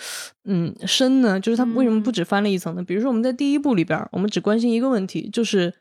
[0.46, 1.40] 嗯深呢？
[1.40, 2.82] 就是他为什么不只翻了一层呢？
[2.89, 5.30] 比如说我们在第一部里边，我们只关心一个问题。
[5.30, 5.71] 就是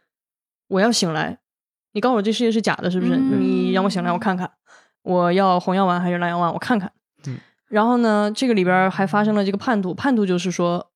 [0.69, 1.39] 我要醒来，
[1.93, 3.17] 你告诉我这世界是假的，是不是？
[3.17, 4.51] 你让我醒来，我看看，
[5.03, 6.93] 我要红药丸还是蓝药丸，我看看。
[7.27, 7.39] 嗯。
[7.69, 10.91] 然后呢，这个里边还发生了这个叛徒，叛徒就是说，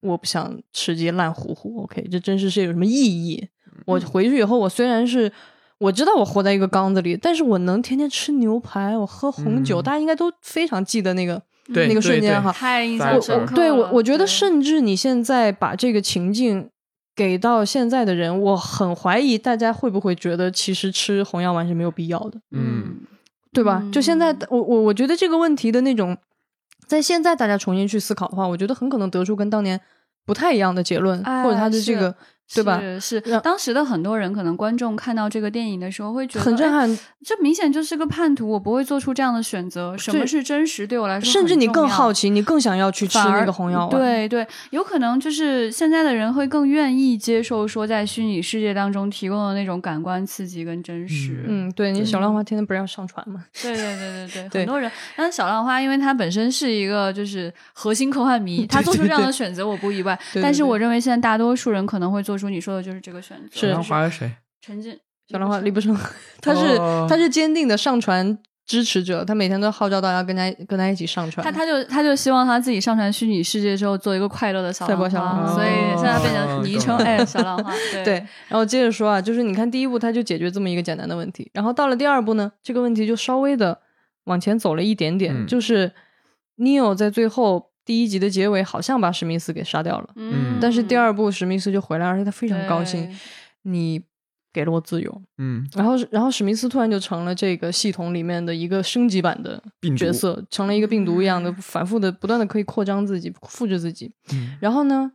[0.00, 1.82] 我不想吃这些烂糊糊。
[1.82, 3.46] OK，这真实世界有什么意义？
[3.84, 5.30] 我回去以后，我虽然是
[5.76, 11.42] 我知道我活在一个缸子里，但是我能天天吃牛排，我喝红酒，大家应该都非常记得那个
[11.74, 13.54] 那个瞬间哈，太印象深刻。
[13.54, 16.68] 对我，我觉得甚至你现在把这个情境。
[17.16, 23.00] 给到现在的人，我很怀疑大家会不会觉得，其实吃红药丸是没有必要的，嗯，
[23.52, 23.82] 对吧？
[23.92, 26.16] 就现在，我我我觉得这个问题的那种，
[26.86, 29.78] 在现在大家重新去思考的话，我觉得很可能得出跟当年
[30.24, 32.14] 不太一样的结论，或者他的这个。
[32.54, 32.80] 对吧？
[33.00, 36.98] 是当时的很多人，可能观众看到这个电影的时候会觉得很震撼。
[37.24, 39.96] 这明显就是个叛徒，我不会做出这样的选择。
[39.96, 40.86] 什么是真实？
[40.86, 43.90] 对我来说，甚至你更好奇，你更想要去吃那个红药丸。
[43.90, 51.44] 对对，有可能就是现在的人会更愿意接受说，在虚拟世界当中提供的那种感官刺激跟真实。
[51.46, 53.44] 嗯，对你小浪花天天不是要上传吗？
[53.62, 54.90] 对对对对对， 很多人。
[55.14, 60.18] 但是小浪花，因为他本身是一个就是核心科幻迷， 他做出这样的选择我不意外。
[60.42, 63.48] 但是我认为现在大多数人可能会做出你说的就是这个选择。
[63.52, 64.32] 小浪花是谁？
[64.60, 64.98] 陈静。
[65.28, 65.96] 小浪花李不生，
[66.42, 66.76] 他是
[67.08, 71.44] 他是坚定的上传支持者，他每天都号召大家跟他跟他一起上传。
[71.44, 77.72] 他他就他就希望他自己上传虚拟世界之后做一个快乐的小浪花，所以现在变成昵称哎小浪花。
[78.02, 78.14] 对，
[78.48, 83.78] 然后接着说啊，就是你看第一步他就解决这么一个简单的问题，然后到了第二步呢，这个问题就稍微的
[84.24, 85.92] 往前走了一点点，就是
[86.58, 87.69] Neo 在最后。
[87.84, 93.08] 第一集的结尾好像把史密斯给杀掉了，嗯，但是第二部史密斯就回来，而且他非常高兴，
[93.62, 94.00] 你
[94.52, 99.62] 给了我自由，嗯，然后然后史密斯突然就成了这个系统里面的一个升级版的
[99.96, 104.12] 角色，成了一个病毒一样的，反复的不断的可以扩张自己，复制自己，
[104.60, 105.12] 然后呢？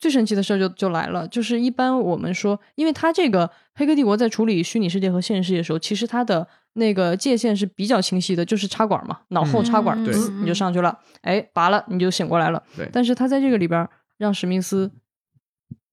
[0.00, 6.46] 最神奇的事儿就就来了，就是一般我们说，因为它这个《黑客帝国》在处理虚拟世界和现实世界的时候，其实它的
[6.78, 12.62] 那个界限是比较清晰的，就是插管嘛，脑后插管，滋你就上去了，哎，拔了你就醒过来了。
[12.76, 12.88] 对。
[12.92, 13.86] 但是他在这个里边
[14.16, 14.90] 让史密斯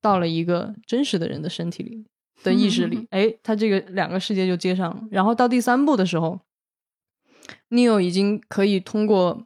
[0.01, 2.05] 到了一个真实的人的身体里
[2.43, 5.01] 的意识里，哎，他这个两个世界就接上了。
[5.11, 6.39] 然后到第三部的时候
[7.69, 9.45] ，Neo 已经可以通过。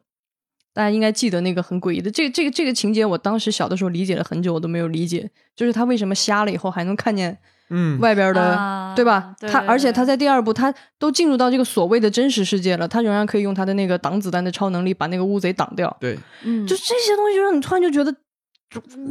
[0.71, 7.37] 大家应该记得那个很诡异的这个这个这个情节，我当时小的时候理解了很久，我都没有理解，就是他为什么瞎了以后还能看见
[7.69, 9.35] 嗯，外边的，啊对吧？
[9.39, 15.95] 对对他而且他在第二部，他都进入到这个所谓的真实世界了，他仍然可以用他的那个挡子弹的超能力把那个乌贼挡掉。
[15.99, 18.13] 对，嗯，就这些东西，就让你突然就觉得，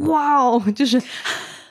[0.07, 1.01] 哇哦，就是，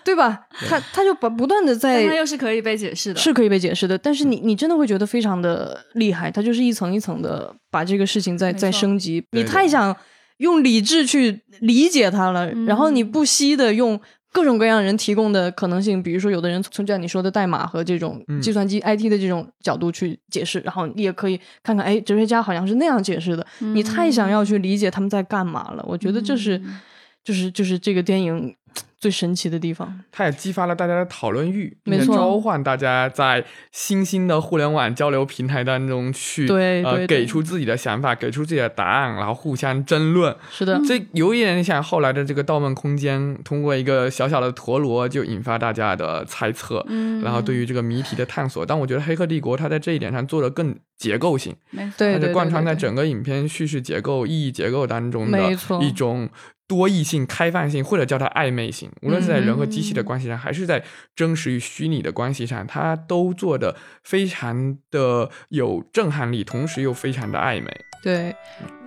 [0.02, 0.46] 对吧？
[0.68, 9.94] 他他就把不断的在但它又是可以被解释的，是可以被解释的，但是你你真的会觉得非常的厉害，他就是一层一层的把这个事情再没错再升级，你太想
[10.38, 14.00] 用理智去理解它了，然后你嗯不惜的用。
[14.38, 18.40] 各种各样人提供的可能性，比如说有的人从像你说的代码和这种嗯。
[18.40, 23.44] 计算机 IT 的这种角度去解释，然后你也可以看看，哎，哲学家好像是那样解释的。
[23.58, 26.78] 你太想要去理解他们在干嘛了，我觉得这是，嗯。
[27.24, 28.54] 就是就是这个电影
[28.98, 30.00] 最神奇的地方。
[30.10, 40.34] 它也激发了大家的讨论欲，并且没错召唤大家在新兴的互联网交流平台当中去呃对对对给出自己的想法，给出自己的答案，然后互相争论。
[40.50, 48.66] 是的，这有一点像后来的这个《盗梦空间》，通过一个小小的陀螺就引发大家的猜测，嗯然后对于这个谜题的探索。
[48.66, 56.28] 但我觉得《黑客帝国》它在这一点上做的更结构性，没错它就贯穿在整个影片叙事结构、意义结构当中的一种
[56.68, 58.88] 多异性、开放性，或者叫它暧昧性。
[59.02, 60.84] 无论是在人和机器的关系上，还是在
[61.16, 67.68] 真实与虚拟的关系上，它都做的非常的有震撼力，同时又非常的暧昧。
[68.00, 68.36] 对，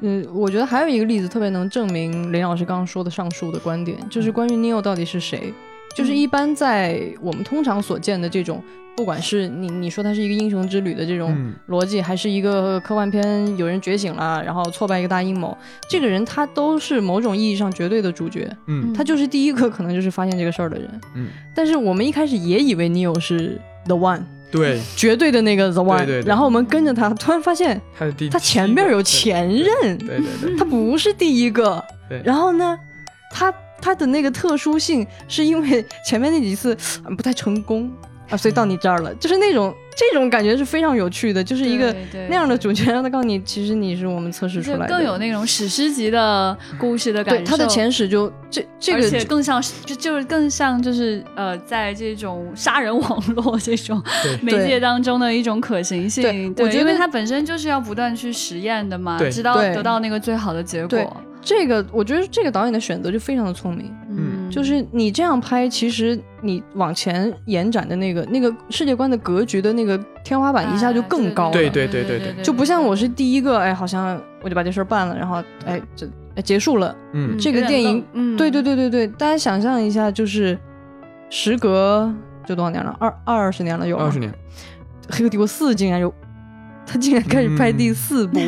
[0.01, 5.53] 嗯，我觉得还有一个例子特别能证明林老师刚刚说的上述的观点，就是关于 Neo 到底是谁。
[5.95, 8.63] 就是一般在我们通常所见的这种，
[8.95, 11.53] 不管是你你说它是一个英雄之旅的这种嗯。
[11.69, 15.57] 逻辑，还是一个科幻片有人觉醒了，然后挫败一个大阴谋，
[15.89, 18.93] 这个人他都是某种意义上绝对的主角，嗯。
[18.93, 21.01] 他就是第一个可能就是发现这个事儿的人。
[21.15, 26.27] 嗯，但是我们一开始也以为 Neo 是 the one，对，绝对的那个 the one，对对对。
[26.27, 31.83] 然后我们跟着他，突然发现他的第他前面有前任，对对对对他不是第一个。
[32.09, 32.21] 对。
[32.25, 32.77] 然后呢，
[33.31, 37.91] 他他的那个特殊性是因为前面那几次嗯不太成功
[38.29, 41.93] 啊，所以到你这儿了，就是那种这种感觉是非常有趣的，就是一个
[42.29, 47.41] 那样的主角，让他告诉你，其实你是我们测试出来的，更有那种史诗级的故事的感觉。
[47.41, 54.01] 对他的前史就这这个而且更像是就就是更像就是呃，在这种杀人网络这种
[54.41, 56.23] 媒介当中的一种可行性。
[56.23, 59.29] 对我觉得因为它本身就是要不断去实验的嘛，对。
[59.29, 61.17] 直到得到那个最好的结果。
[61.41, 63.93] 这个，我觉得这个导演的选择就非常的聪明。
[64.09, 64.49] 嗯。
[64.51, 72.43] 就是你这样拍，其实你往前延展的那个那个世界观的格局的那个天花板一下就更高了，对对对对对。
[72.43, 76.95] 就不像我是第一个，哎，好像我就把这事儿办了，然后哎，这哎结束了。
[77.13, 77.37] 嗯。
[77.39, 80.57] 这个电影，嗯，对对对对对，大家想象一下，就是
[81.29, 82.13] 时隔
[82.45, 84.29] 就多少年了，二二十年了有二十年，
[85.09, 86.13] 《黑客帝国四》竟然有，
[86.91, 88.39] 他竟然开始拍第四部，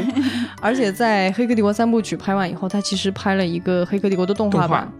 [0.59, 4.91] 而且在《黑客帝国》三部曲拍完以后，他其实拍了一个《黑客帝国》的动画版，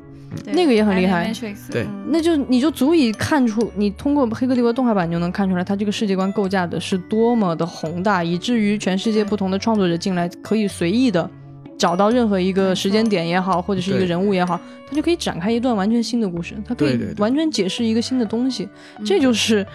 [0.45, 1.29] 那个也很厉害。
[1.69, 1.83] 对。
[1.83, 11.29] 嗯那就你就足以看出，你通过《黑客帝国》动画版，你就能看出来，它这个世界观构架的是多么的宏大，以至于全世界不同的创作者进来可以随意的
[11.77, 19.05] 找到任何一个时间点也好，或者是一个人物也好，他就可以展开一段完全新的故事，他可以完全解释一个新的东西，嗯。
[19.05, 19.65] 这就是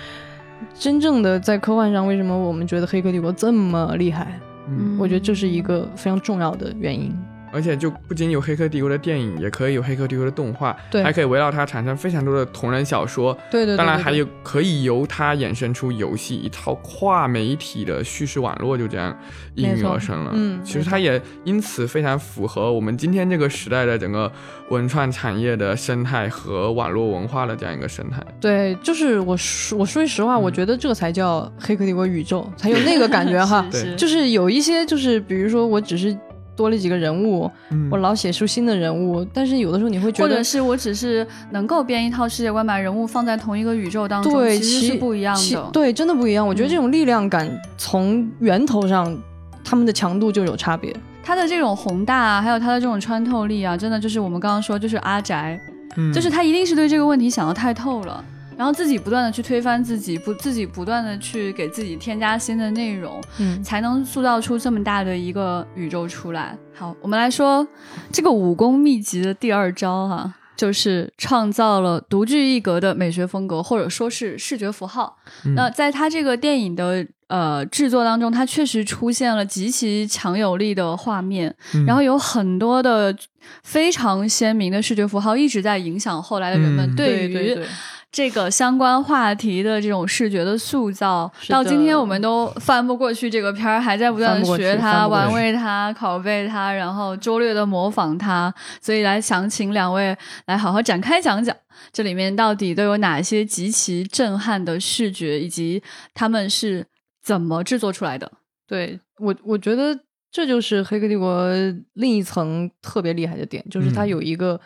[0.75, 7.15] 真正的在科幻上为什么我们觉得《黑客帝国》这么厉害，嗯，我觉得这是一个非常重要的原因。
[7.53, 13.37] 而且就不仅有《黑客帝国》的电影，也可以有《黑客帝国》的动画，对还可以围绕它产生非常多的同人小说。
[13.51, 19.17] 对对对，当然还有可以由它衍生出游戏一套跨媒体的叙事网络，就这样
[19.55, 20.33] 应运而生了。
[20.35, 24.31] 嗯其实它也因此非常符合我们今天这个时代的整个
[24.71, 28.23] 文创产业的生态和网络文化的这样一个生态。
[28.41, 33.67] 对，就是我说我说句实话，我觉得这才叫《黑客帝国》宇宙，才有那个感觉哈。
[33.73, 36.17] 对就是有一些，就是比如说我只是
[36.59, 45.71] 多了几个人物，嗯我老写出新的人物，但是有的时候你会觉得或者，是我只是能够编一套世界观，把人物放在同一个宇宙当中，对，其实是不一样的。
[45.73, 46.45] 对，真的不一样。
[46.45, 49.17] 我觉得嗯这种力量感从源头上，
[49.63, 50.95] 他们的强度就有差别。
[51.23, 55.61] 他的这种宏大啊，还有他的这种穿透力啊，真的就是我们刚刚说，就是阿宅，
[55.97, 58.25] 嗯就是他一定是对这个问题想的太透了。
[58.59, 66.59] 然后自己不断的去推翻自己，不自己不断的去给自己添加新的内容，嗯，才能塑造出这么大的一个宇宙出来。
[66.75, 67.65] 好，我们来说
[68.11, 75.17] 这个武功秘籍的第二招哈、就是创造了独具一格的美学风格，或者说是视觉符号。
[75.45, 83.17] 嗯那在他这个电影的呃制作当中，它确实出现了极其强有力的画面，嗯然后有很多的
[83.63, 87.67] 非常鲜明的视觉符号一直在影响后来的人们嗯对于对对
[88.11, 98.53] 这个相关话题的这种视觉的塑造，到今天我们都翻不过去这个片儿，还在不断的学它、玩味它、拷贝它，然后拙劣的模仿它。
[98.81, 100.17] 所以来想请两位
[100.47, 101.55] 来好好展开讲讲，
[101.93, 105.83] 这里面到底都有哪些极其震撼的视觉，以及
[106.15, 106.87] 他们是
[107.23, 108.33] 怎么制作出来的？
[108.67, 109.97] 对我，我觉得
[110.33, 111.53] 这就是《黑客帝国》
[111.93, 114.59] 另一层特别厉害的点，就是它有一个。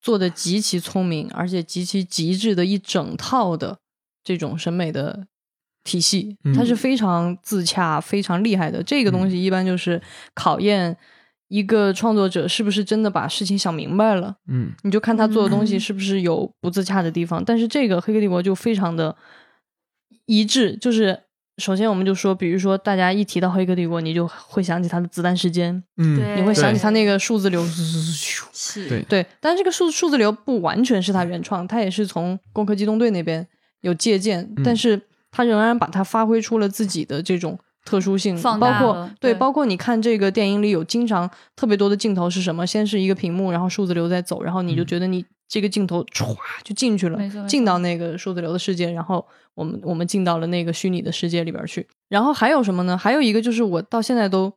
[0.00, 3.78] 做的极其聪明，而且极其极致的一整套的
[4.24, 5.26] 这种审美的
[5.84, 8.82] 体系，它是非常自洽、非常厉害的。
[8.82, 10.00] 这个东西一般就是
[10.34, 10.96] 考验
[11.48, 14.36] 一个创作者是不是真的把事情想明白了。
[14.48, 17.44] 嗯，你就看他做的东西是不是有不自洽的地方。
[17.44, 19.16] 但是这个《黑客帝国》就非常的
[20.26, 21.24] 一致，就是。
[21.60, 29.26] 首先，我们就说，比如说，大家一提到《黑客帝国》，你就会想起它的子弹时间，嗯，你会想起它那个数字流，是，对对。
[29.38, 33.46] 但这个数数字流不完全是它原创，它也是从《攻壳机动队》那边
[33.82, 35.00] 有借鉴，但是
[35.30, 42.66] 它仍然把它发挥出了自己的这种特殊性，包括对，包括你看这个电影里有经常特别多的镜头是什么？
[42.66, 45.24] 先是一个屏幕，然后数字流在走，然后你就觉得你。
[45.52, 47.18] 这个镜头唰就进去了，
[47.48, 49.26] 进到那个数字流的世界，然后
[49.56, 51.84] 我们我们进到了那个虚拟的世界里边去。
[52.08, 52.96] 然后还有什么呢？
[52.96, 54.52] 还有一个就是我到现在都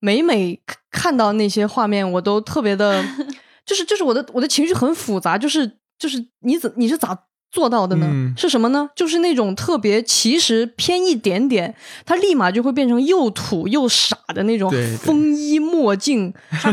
[0.00, 0.58] 每每
[0.90, 3.04] 看到那些画面，我都特别的，
[3.66, 7.24] 就是就是我的我的情绪很复杂，就是就是你怎你是咋？
[7.50, 8.88] 做到的呢是什么呢？
[8.94, 11.74] 就是那种特别，其实偏一点点，
[12.04, 16.32] 他立马就会变成又土又傻的那种风衣墨镜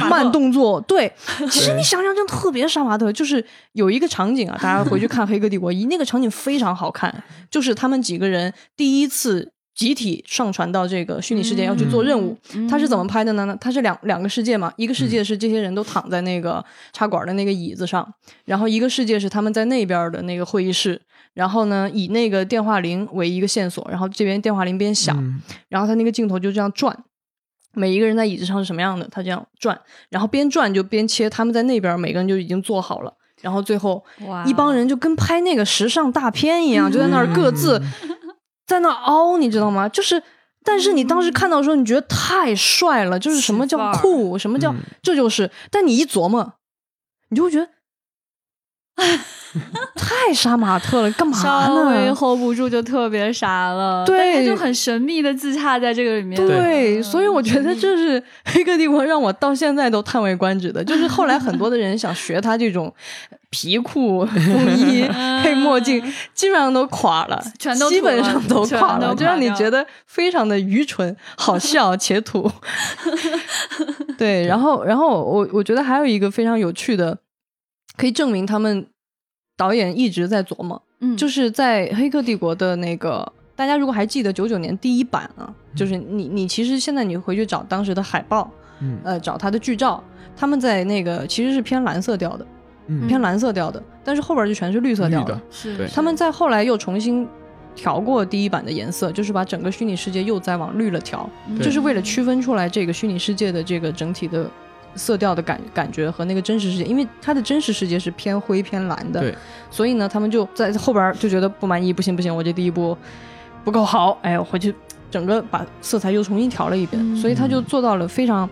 [0.09, 0.82] 慢动作。
[0.82, 1.11] 对，
[1.49, 3.11] 其实你想想，真特别杀马特。
[3.11, 9.55] 就是有一个场景啊，大家回去看《黑客帝国一》，那个场景非常好看，就是他们几个人第一次。
[9.76, 12.38] 集体上传到这个虚拟世界要去做任务，
[12.69, 13.55] 他是怎么拍的呢？
[13.59, 16.63] 他是两两个世界嘛，一个世界是这些人都躺在那个
[16.93, 18.07] 插管的那个椅子上，
[18.45, 21.01] 然后一个世界是他们在那边的那个会议室，
[21.34, 26.97] 然后呢以那个电话铃为一个线索，然后这边电话铃边响，然后他那个镜头就这样转，
[27.73, 29.78] 每一个人在椅子上是什么样的，他这样转，
[30.09, 34.01] 然后边转就边切，他们在那边每个人就已经做好了，然后最后
[34.45, 37.82] 一帮人就跟拍那个时尚大片一样，就在那儿各自。
[38.66, 39.88] 在那凹，你知道吗？
[39.88, 40.22] 就是，
[40.63, 45.51] 但是你当时看到的时候，你觉得太帅了，就是什么叫酷，什么叫这就是。
[45.70, 46.53] 但你一琢磨，
[47.30, 47.70] 你就会觉得。
[49.95, 51.43] 太杀马特了，干嘛呢？
[51.43, 56.35] 稍微 hold 不住就特别傻了，对，他就很神秘的自洽在这个里面。
[56.45, 60.83] 对，所以我觉得这是黑客帝国让我到现在都叹为观止的。
[60.83, 62.93] 就是后来很多的人想学他这种
[63.49, 65.07] 皮裤、风衣、
[65.41, 72.51] 配墨镜，基本上都垮了，全都基本上都垮了，就让你觉得非常的愚蠢、好笑且土。
[74.17, 77.17] 对，然后，然后我我觉得还有一个非常有趣的。
[77.97, 78.85] 可以证明他们
[79.57, 90.03] 导演一直在琢磨，嗯，就是在《黑客帝国》的那个，大家如果还记得九九年第一版啊，就是你你其实现在你回去找当时的海报，嗯，呃，找他的剧照，
[90.35, 92.45] 他们在那个其实是偏蓝色调的，
[92.87, 97.25] 嗯，偏蓝色调的，但是后边就全是绿色调的，是，他们在后来又重新
[97.75, 101.29] 调过第一版的颜色，就是把整个虚拟世界又再往绿了调，
[101.61, 104.49] 就是为了区分出来这个虚拟世界的这个整体的。
[104.95, 109.35] 色调的感感觉和那个真实世界，因为它的真实世界是偏灰偏蓝的，对，
[109.69, 112.97] 所以呢，他们就在后边就觉得不满意，不行不行，我这第一部
[113.63, 114.73] 不够好，哎，我回去
[115.11, 118.49] 整个把色彩又重新调了一遍，所以他就做到了非常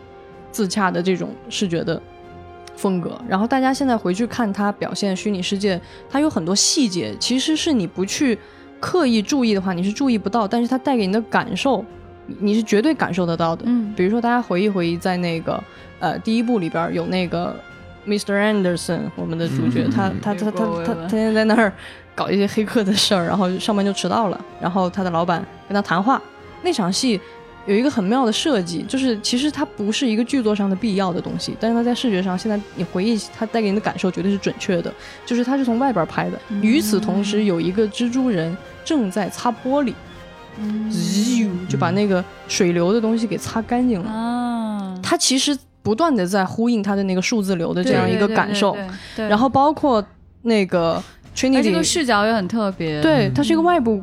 [0.51, 2.01] 自洽的这种视觉的
[2.75, 3.19] 风格。
[3.27, 5.79] 然后大家现在回去看他表现虚拟世界，
[6.09, 8.37] 它有很多细节，其实是你不去
[8.79, 11.83] 刻意注意的话，你是注意不到，但是它带给你的感受，
[12.39, 13.63] 你是绝对感受得到的。
[13.65, 15.63] 嗯，比如说大家回忆回忆，在那个。
[15.99, 17.55] 呃，第一部里边有那个
[18.05, 18.33] Mr.
[18.33, 21.71] Anderson，我们的主角，他他他他他天天在那儿
[22.13, 26.21] 搞一些黑客的事儿，然后上班就迟到了，然后他的老板跟他谈话，
[26.61, 27.17] 那场戏
[27.65, 34.93] 有一个很妙的设计，就是其实它不是一个剧作上的必要的东西，但是它在视觉上，现在你回忆它带给你的感受绝对是准确的，
[35.25, 39.93] 就是它是从外边拍的，与此同时有一个蜘蛛人正在擦玻璃，
[41.67, 45.57] 就把那个水流的东西给擦干净了，啊，它其实。
[45.83, 48.73] 不断的在呼应它的那个数字流的这样一个感受，
[49.17, 50.01] 然后包括
[50.43, 51.03] 那个
[51.35, 54.01] Trinity，这个视角也很特别，对，它是一个外部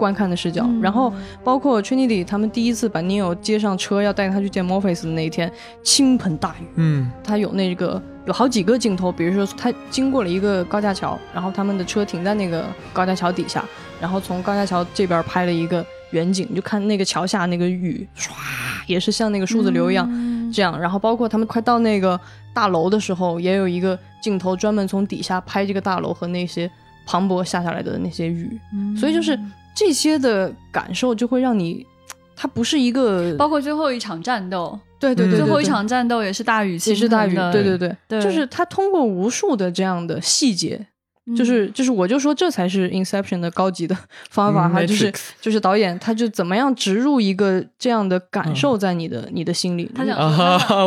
[0.00, 0.66] 观看的视角。
[0.80, 1.12] 然后
[1.44, 13.62] 包括 Trinity 他们第一次把 Neo 接上车要带他去见 Morpheus 的那一天，倾盆大雨，嗯，他有那个有好几个镜头，比如说他经过了一个高架桥，然后他们的车停在那个高架桥底下，
[14.00, 18.30] 然后从高架桥这边拍了一个远景，就看那个桥下那个雨唰，
[18.86, 20.08] 也是像那个数字流一样。
[20.52, 22.18] 这样，然后包括他们快到那个
[22.52, 26.68] 大楼的时候，也有一个镜头专门从底下拍这个大楼和那些
[27.06, 28.58] 磅礴下下来的那些雨，
[28.98, 29.38] 所以就是
[29.74, 31.86] 这些的感受就会让你，
[32.36, 40.86] 它不是一个，包括最后一场战斗，对对对，最后一场战斗也是大雨，也是大雨，对对对，就是他通过无数的这样的细节。
[41.36, 43.96] 就是就是，我就说这才是 Inception 的高级的
[44.30, 49.88] 方法哈，就是就是导演他就怎么样植入一个这样的感受在你的你的心里。
[49.94, 50.18] 他想，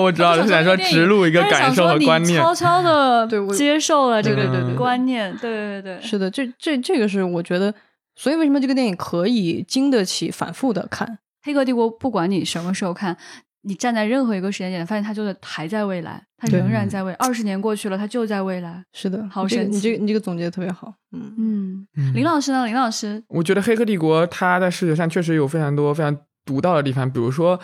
[0.01, 7.73] 我知道，他想说植入一个感受和观念，悄悄的 对接受了这个观念，对对对，是的，这这这个是我觉得，
[8.15, 11.07] 所以为什么这个电影可以经得起反复的看？
[11.43, 13.17] 《黑客帝国》不管你什么时候看。
[13.65, 17.13] 你站在任何一个时间点，发现它就是还在未来，它仍然在未。
[17.13, 18.83] 二十年过去了，它就在未来。
[18.91, 19.77] 是的，好神奇！
[19.77, 20.93] 你这个你这个总结的特别好。
[21.13, 22.65] 嗯嗯，林老师呢？
[22.65, 27.57] 林老师，我觉得《黑客帝国》它在视觉上确实有非常多非常独到的地方，比如说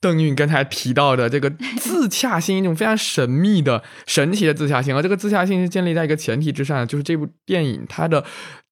[0.00, 8.24] 邓韵刚才提到的这个 自洽性，一种非常神秘的、神奇的自洽性，而这个自洽性是建立在一个前提之上的，就是这部电影它的。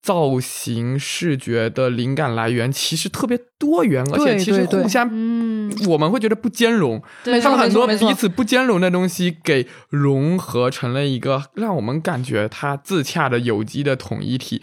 [0.05, 5.09] 造型视觉的灵感来源其实特别多元，而且其实互相，
[5.89, 7.03] 我们会觉得不兼容。
[7.25, 14.61] 他们很多彼此不兼容的东西给融合成了一个让我们感觉它自洽的有机的统一体。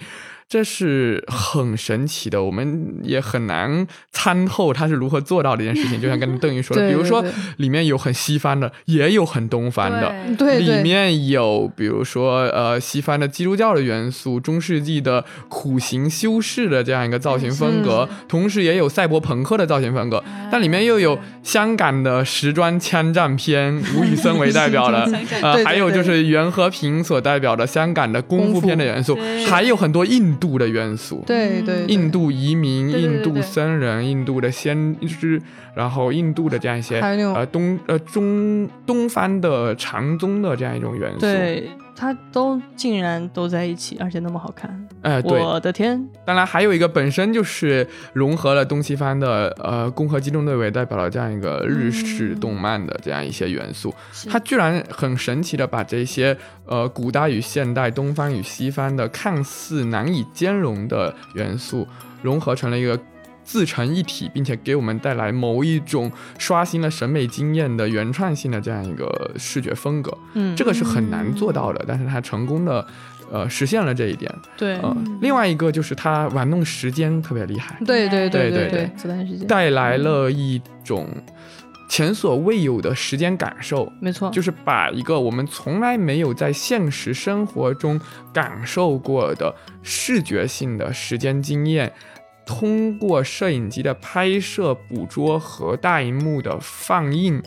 [0.52, 6.02] 这是很神奇的，我们也很难参透他是如何做到这件事情。
[6.02, 7.24] 就像跟邓宇说的， 比如说
[7.56, 20.22] 里面有很西方的，也有很东方的，对，里面有比如说呃西方的基督教的元素，中世纪的苦行修士的这样一个造型风格，同时也有赛博朋克的造型风格，
[20.52, 25.10] 但里面又有香港的时装枪战片，吴宇森为代表的，
[25.42, 30.36] 呃，还有就是袁和平所代表的香港的功夫片的元素，还有很多印。
[30.42, 35.42] 度的元素，对对，印度移民、印度僧人、印度的先知，
[35.74, 37.00] 然后印度的这样一些，
[37.34, 41.70] 呃东呃中东方的禅宗的这样一种元素，对，
[42.02, 46.04] 它都竟然都在一起，而且那么好看，哎，我的天！
[46.26, 53.94] 当然还有一个本身就是融合了东西方的呃攻壳机动队为代表的这样一个日式动漫的这样一些元素，
[54.28, 56.36] 它居然很神奇的把这些。
[56.66, 61.86] 呃，古代与现代、东方与西方的看似难以兼容的元素，
[62.22, 62.98] 融合成了一个
[63.52, 70.18] 自成一体，并且给我们带来某一种刷新了审美经验的原创性的这样一个视觉风格。
[70.36, 72.88] 嗯，这个是很难做到的，但是他成功的
[73.30, 74.34] 呃实现了这一点。
[74.56, 74.80] 对，
[75.20, 77.78] 另外一个就是他玩弄时间特别厉害。
[77.86, 81.10] 对对对对对，子弹时间带来了一种。
[81.90, 88.00] 前所未有的时间感受，没错，就是把一个我们从来没有在现实生活中
[88.32, 91.92] 感受过的视觉性的时间经验，
[92.52, 97.42] 通过摄影机的拍摄、捕捉和大荧幕的放映，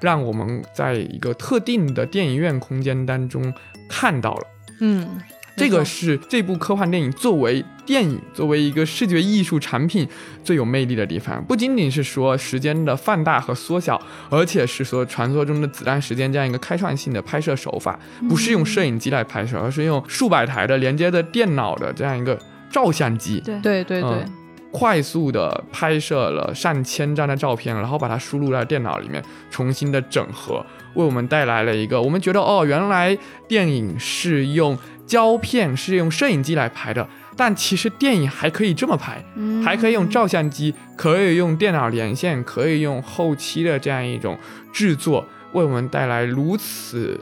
[0.00, 3.52] 让我们在一个特定的电影院空间当中
[3.88, 4.42] 看到了。
[4.80, 5.20] 嗯。
[5.58, 10.06] 这个是这部科幻电影作为电影，作为一个视觉艺术产品
[10.44, 22.38] 最有魅力的地方，不仅仅是说时间的放大和缩小，而且是说传说中的子弹时间这样一个开创性的拍摄手法，不是用摄影机来拍摄，而是用数百台的连接的电脑的这样一个
[22.70, 24.24] 照相机，对对对对，
[24.70, 30.64] 快速的拍摄了上千张的照片，然后把它输入到电脑里面，重新的整合，
[30.94, 33.16] 为我们带来了一个我们觉得哦，原来
[33.48, 34.78] 电影是用。
[35.06, 39.24] 胶片是用摄影机来拍的，但其实电影还可以这么拍，
[39.64, 44.36] 还可以用照相机，可以用电脑连线，可以用后期的这样一种
[44.72, 47.20] 制作，为我们带来如此。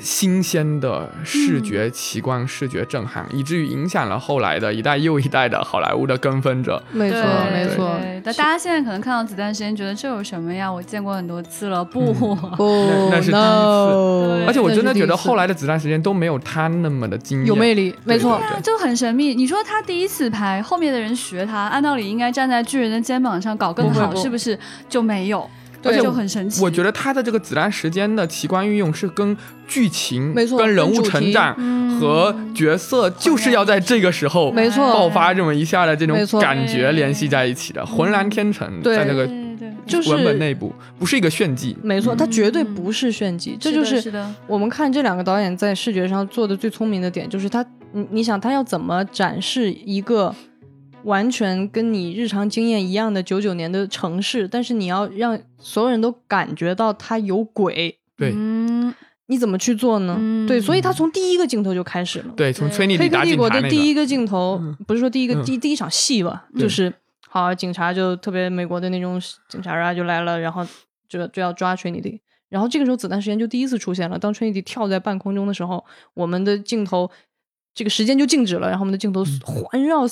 [0.00, 6.82] 新鲜的视觉奇观、视觉震撼，以至于影响了后来的一代又一代的好莱坞的跟风者。
[6.90, 7.20] 没错，
[7.52, 7.96] 没错。
[8.24, 10.70] 那大家现在可能看到《子弹时间》，觉得这有什么呀？
[10.70, 11.84] 我见过很多次了。
[11.84, 14.44] 不， 不，那是第一次。
[14.46, 17.94] 而且我真的觉得后来的《子弹时间》都没有他那么的惊艳、有魅力。
[18.04, 19.34] 没错，就很神秘。
[19.34, 24.58] 你说他第一次拍，后面的人学他，按道理应该站在巨人的肩膀上搞更好，是不是？
[24.88, 25.48] 就没有。
[25.82, 26.62] 而且就很神奇。
[26.62, 31.54] 我觉得他的这个子弹时间的奇观运用是跟剧情、没错，跟人物成长
[31.98, 38.82] 和角色就是要在这个时候没错爆发这么一下的这种感觉联系在一起的，浑然天成。
[38.82, 39.28] 在那个
[39.86, 43.56] 就是文本内部不是一个炫技，没错，它绝对不是炫技。
[43.58, 44.12] 这就是
[44.46, 50.34] 我们看这两个导演在视觉上做的最聪明的点，就是他，你你想他要怎么展示一个。
[51.04, 58.94] 完全跟你日常经验一样的九九年的城市，但是你要让所有人都感觉到它有鬼，对，嗯。
[59.26, 60.18] 你怎么去做呢？
[60.48, 66.92] 对，所以他从第一个镜头就开始了，对，从崔尼黑客帝国的第一个镜头，不是说第一个第第一场戏吧，就是
[67.28, 70.66] 好警察就特别美国的那种警察啊就来了，然后
[71.08, 75.84] 就就要抓 Trinity，然后这个时候子弹时间就第一次出现了，当 Trinity 跳在半空中的时候，
[76.14, 77.08] 我们的镜头。
[77.72, 80.04] 这个时间就静止了，然后我们的镜头环绕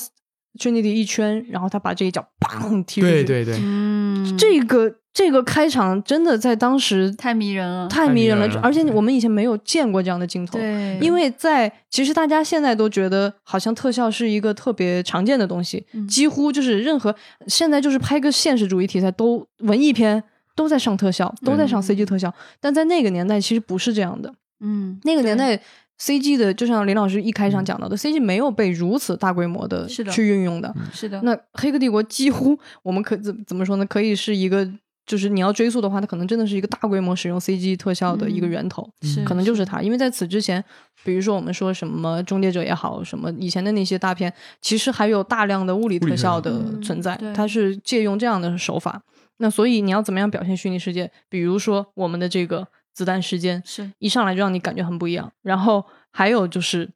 [0.59, 3.25] Trinity 一圈，然后他把这一脚砰踢出去。
[3.25, 10.59] 对对对，嗯，这个这个开场真的在当时太迷人了，太迷人了，而且我们以前没有见过这样的镜头。
[10.59, 17.15] 对，因为在其实大家现在都觉得好像特效是一个特别常见的东西，嗯几乎就是任何
[17.47, 20.23] 现在就是拍个现实主义题材都文艺片
[20.55, 24.33] 都在上特效，都在上嗯 CG 特效，但在那个年代其实不是这样的。
[24.61, 25.61] 嗯，那个年代
[26.01, 30.75] CG 的，就像林老师一开场讲到的、c g 没有被如此大规模的去运用的。
[30.93, 33.87] 是的，那《黑客帝国》几乎我们可怎怎么说呢？
[33.87, 34.71] 可以是一个，
[35.05, 38.89] 就是你要追溯的话，它可能真的是一个大规模使用 CG 特效的一个嗯源头。
[39.03, 40.65] 是可能就是它，因为在此之前，
[41.05, 49.03] 比如说我们说什么《终结者》也好，什么以前的那些大片，其实还有大量的物理特效的嗯存在，对它是借用这样的手法。
[49.39, 51.11] 那所以你要怎么样表现虚拟世界？
[51.29, 52.67] 比如说我们的这个
[52.99, 53.89] 子弹时间，是。
[54.01, 55.31] 一上来就让你感觉很不一样。
[55.41, 56.91] 然后还有就是，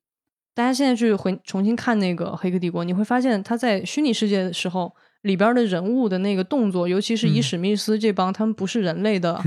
[0.53, 4.93] 大家现在去回重新看那个《黑客帝国》，你会发现他在虚拟世界的时候，
[5.23, 7.43] 里边的人物的那个动作，尤其是伊嗯。
[7.43, 9.41] 史密斯这帮，他们不是人类的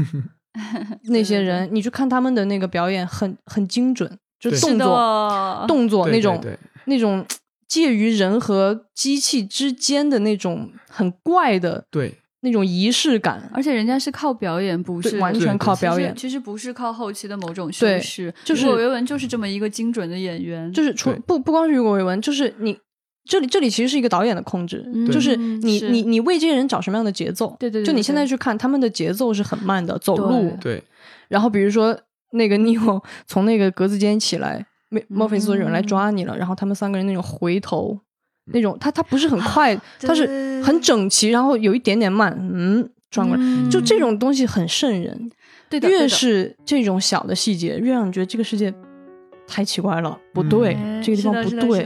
[1.11, 7.25] 那些人，你去看他们的那个表演很，很精准，就是动作，动作那种对对那种
[7.67, 12.15] 介于人和机器之间的那种很怪的对
[12.45, 13.49] 那种仪式感。
[13.51, 18.33] 而且人家是靠表演，不是完全靠表演其实其实不是靠后期的某种修对饰。
[18.45, 22.77] 就是雨果维文就是这么一个精准的演员，就是除不不光是雨果维文，就是你
[23.25, 27.55] 这里这里其实是一个导演的控制，嗯就是你是你你为这些人找什么样的节奏？
[27.59, 30.55] 对对对就你现在去看他们的节奏是很慢的，走路。
[30.61, 30.81] 对
[31.27, 31.99] 然后比如说
[32.33, 37.99] 那个 Neo 从那个格子间起来，莫莫菲斯有人来抓你了，然后他们三个人那种回头。
[38.53, 45.31] 那种他他不是很快，他是很整齐，然后有一点点慢，嗯，转过来，嗯就这种东西很瘆人。
[45.71, 48.73] 越对的越是这种小的细节，越让你觉得这个世界
[49.47, 51.85] 太奇怪了，不对，哎这个地方不对。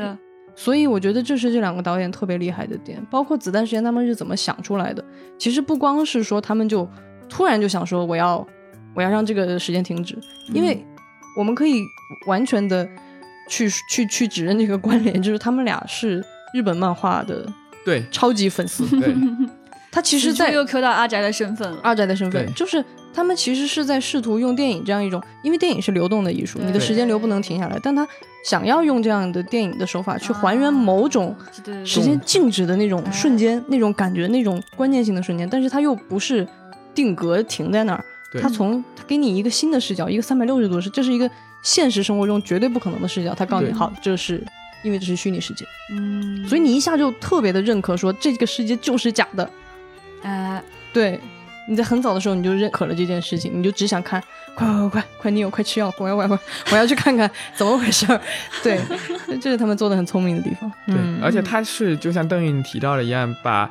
[0.53, 5.03] 所以我觉得这是这两个导演特别厉害的点，包括子弹时间他们是怎么想出来的。
[5.37, 6.85] 其实不光是说他们就
[7.29, 8.45] 突然就想说我要
[8.93, 10.19] 我要让这个时间停止，
[10.53, 10.85] 因为
[11.37, 11.81] 我们可以
[12.27, 12.85] 完全的
[13.47, 16.21] 去去去指认这个关联，就是他们俩是
[16.53, 17.45] 日本漫画的
[17.85, 18.03] 对。
[18.11, 18.85] 超级粉丝。
[18.99, 19.13] 对。
[19.91, 21.79] 他其实在又 Q 到阿宅的身份了。
[21.81, 28.07] 阿宅的身份，就是他们其实是在试图用电影这样一种，因为电影是流动的艺术，你的时间流不能停下来，但他
[28.45, 31.35] 想要用这样的电影的手法去还原某种
[31.83, 36.47] 时间静止的那种哎瞬间、那种感觉、那种关键性的瞬间，但是他又不是
[36.93, 38.05] 定格停在那儿，
[38.39, 41.27] 他从他给你一个新的视角，一个三百六十度的视，这是一个
[41.63, 44.43] 现实生活中绝对不可能的视角，他告诉你，好，这是
[44.83, 49.49] 因为这是虚拟世界，嗯，所以你一下就特别的认可说这个世界就是假的，
[50.23, 50.61] 哎，
[50.93, 51.19] 对，
[51.67, 54.23] 你在很早的时候你就认可了这件事情，你就只想看，
[54.55, 56.39] 快快快快快，你有快吃药，我要我要我要
[56.71, 58.19] 我要去看看怎么回事儿。
[58.63, 58.79] 对，
[59.39, 60.71] 这是他们做的很聪明的地方。
[60.85, 61.19] 对，嗯。
[61.21, 63.69] 而且他是就像邓颖提到的一样，把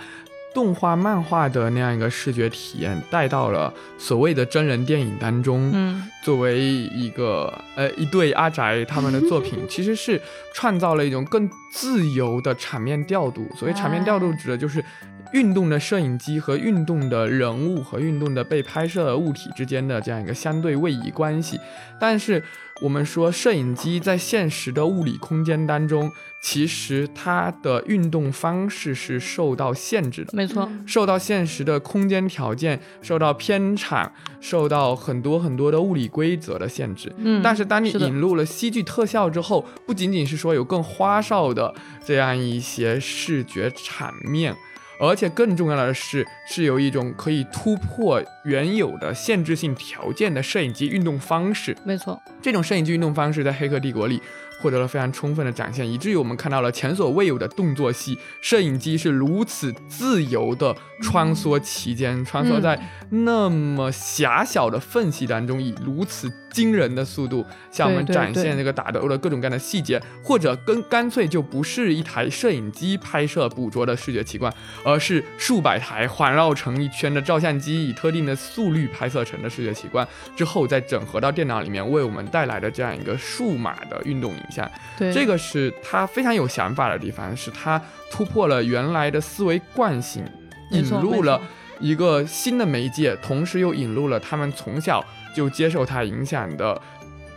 [0.55, 5.71] 动画、漫画的那样一个视觉体验带到了所谓的真人电影当中。
[5.73, 10.21] 嗯，作为一个呃一对阿宅他们的作品， 其实是
[10.55, 13.49] 创造了一种更自由的场面调度。
[13.57, 14.85] 所谓场面调度，指的就是
[15.33, 21.61] 运动的摄影机和运动的人物和运动的被拍摄的物体之间的这样一个相对位移关系。
[22.01, 22.43] 但是
[22.81, 26.11] 我们说，摄影机在现实的物理空间当中，
[26.41, 30.31] 其实它的运动方式是受到限制的。
[30.33, 37.13] 没错，受到现实的空间条件、受到片场、受到很多很多的物理规则的限制。
[37.17, 41.75] 嗯，但是当你引入了戏剧特效之后，不仅仅是说有更花哨的
[42.05, 44.55] 这样一些视觉场面，
[45.01, 51.77] 而且更重要的是，是有一种可以突破原有的限制性条件的摄影机运动方式。
[51.85, 54.21] 没错，这种摄影机运动方式在《黑客帝国》里
[54.61, 62.77] 获得了非常充分的展现，以至于我们看到了前所未有的动作戏，摄影机是如此自由的穿梭其间，穿梭在
[63.11, 66.29] 那么狭小的缝隙当中，以如此
[66.59, 74.53] 惊人的速度向我们展现这个打斗的各种各样的细节，或者跟干脆就不是一台摄影机拍摄捕捉的视觉奇观，
[74.85, 80.05] 而是数百台环绕成一圈的照相机以特定的速率拍摄成的视觉奇观，
[80.35, 84.69] 之后再整合到电脑里面，为我们带来的这样一个数码的运动影像。
[84.99, 85.13] 对。
[85.13, 87.81] 这个是他非常有想法的地方，是他
[88.11, 90.25] 突破了原来的思维惯性，
[90.73, 91.41] 引入了
[91.79, 95.05] 一个新的媒介，同时又引入了他们从小
[95.39, 96.83] 就接受它影响的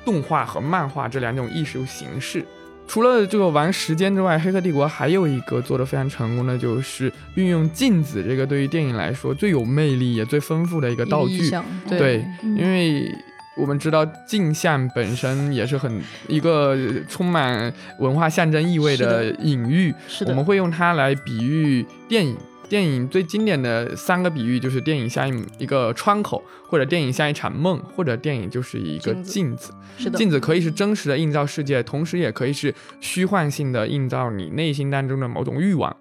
[0.04, 2.44] 动画和漫画这两种艺术形式。
[2.88, 11.48] 除了这个玩时间之外，《黑客帝国》还有一个做的非常成功的，就是运用镜子这个对于电影来说最有魅力也最丰富的一个道具。
[11.88, 13.08] 对，嗯因为
[13.56, 16.76] 我们知道镜像本身也是很一个
[17.08, 22.36] 充满文化象征意味的隐喻，是的，我们会用它来比喻电影。
[22.72, 29.74] 电影最经典的三个比喻就是电影像一一个窗口，或者电影像一场梦，或者电影就是一个镜子。
[29.98, 35.98] 是的，镜子可以是真实的映照世界，同时也可以是虚幻性的映照你内心当中的某种欲望，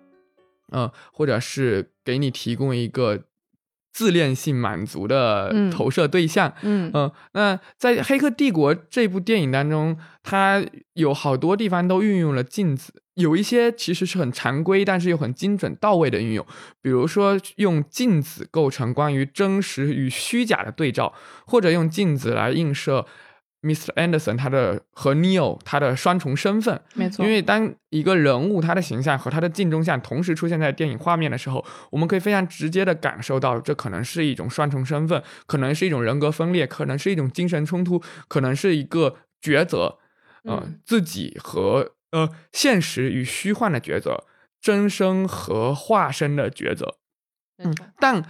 [0.71, 3.25] 嗯，或者是给你提供一个。
[3.93, 16.45] 自恋性满足的投射对象，嗯嗯，那在《黑客帝国》这部电影当中，它有好多地方都运用了镜子，有一些其实是很常规，但是又很精准到位的运用，
[16.83, 21.13] 比如说用镜子构成关于真实与虚假的对照，
[21.47, 23.07] 或者用镜子来映射。
[23.63, 23.93] Mr.
[23.93, 27.23] Anderson 他的和 Neo 他的双重身份，没错。
[27.23, 39.99] 因为当一个人物他的形象和他的镜中像同时出现在电影画面的时候，我们可以非常直接的感受到，这可能是一种双重身份，可能是一种人格分裂，可能是一种精神冲突，可能是一个抉择，
[40.45, 44.25] 呃，自己和呃现实与虚幻的抉择，
[44.61, 46.97] 真身和化身的抉择。
[47.59, 48.25] 嗯，但。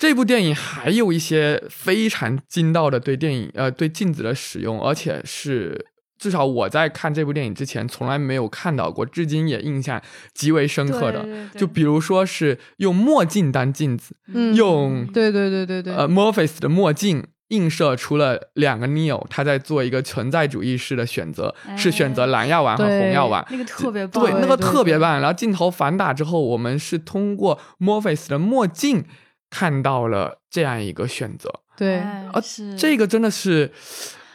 [0.00, 10.00] 这部电影还有一些非常精到的对电影呃对镜子的使用，而且是至少我在看这部电影之前从来没有看到过，至今也印象
[10.32, 11.48] 极为深刻的。
[11.56, 14.14] 就比如说是用墨镜当镜子，
[14.54, 25.20] 用对对对对对呃 Morpheus 的墨镜映射出了两个 Neo，他在做一个存在主义式的选择，是选择蓝药丸和红药丸，那个特别棒，对那个特别棒。
[25.20, 29.04] 然后镜头反打之后，我们是通过 Morpheus 的墨镜。
[29.50, 32.00] 看到了这样一个选择，对，
[32.34, 32.42] 而
[32.76, 33.72] 这个真的是，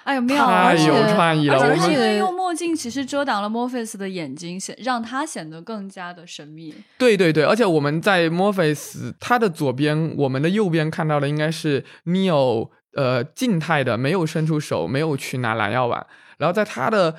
[0.06, 1.60] 哎呀，太有创意了。
[1.60, 6.74] 我们用墨镜其实遮挡了 Morpheus 的眼睛，显让他显得更加的神秘。
[6.98, 16.06] 对对对，而且我们在 Morpheus 他的左边，我们的右边看到的应该是 Neo，呃，静态的，没有伸出手，没有去拿蓝药丸，
[16.38, 17.16] 然后在他的。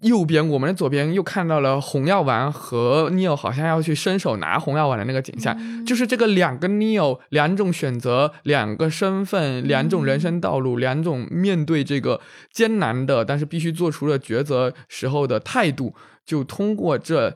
[0.00, 5.56] 右边，我们的左边又看到了红药丸和 Neo 好像要去伸手拿红药丸的那个景象，
[5.86, 12.20] 就是这个两个 Neo，两种选择，两个身份，两种人生道路，两种面对这个
[12.52, 15.94] 艰难的但是必须做出的抉择时候的态度，
[16.26, 17.34] 就通过这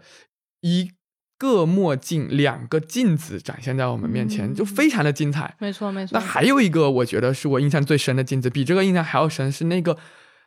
[0.61, 0.91] 一
[1.39, 5.55] 个墨镜，两个镜子展现在我们面前，就非常的精彩。
[5.59, 6.11] 没错，没错。
[6.13, 9.97] 那还有一个，我觉得是我印象最深的镜子，比这个印象还要深，是那个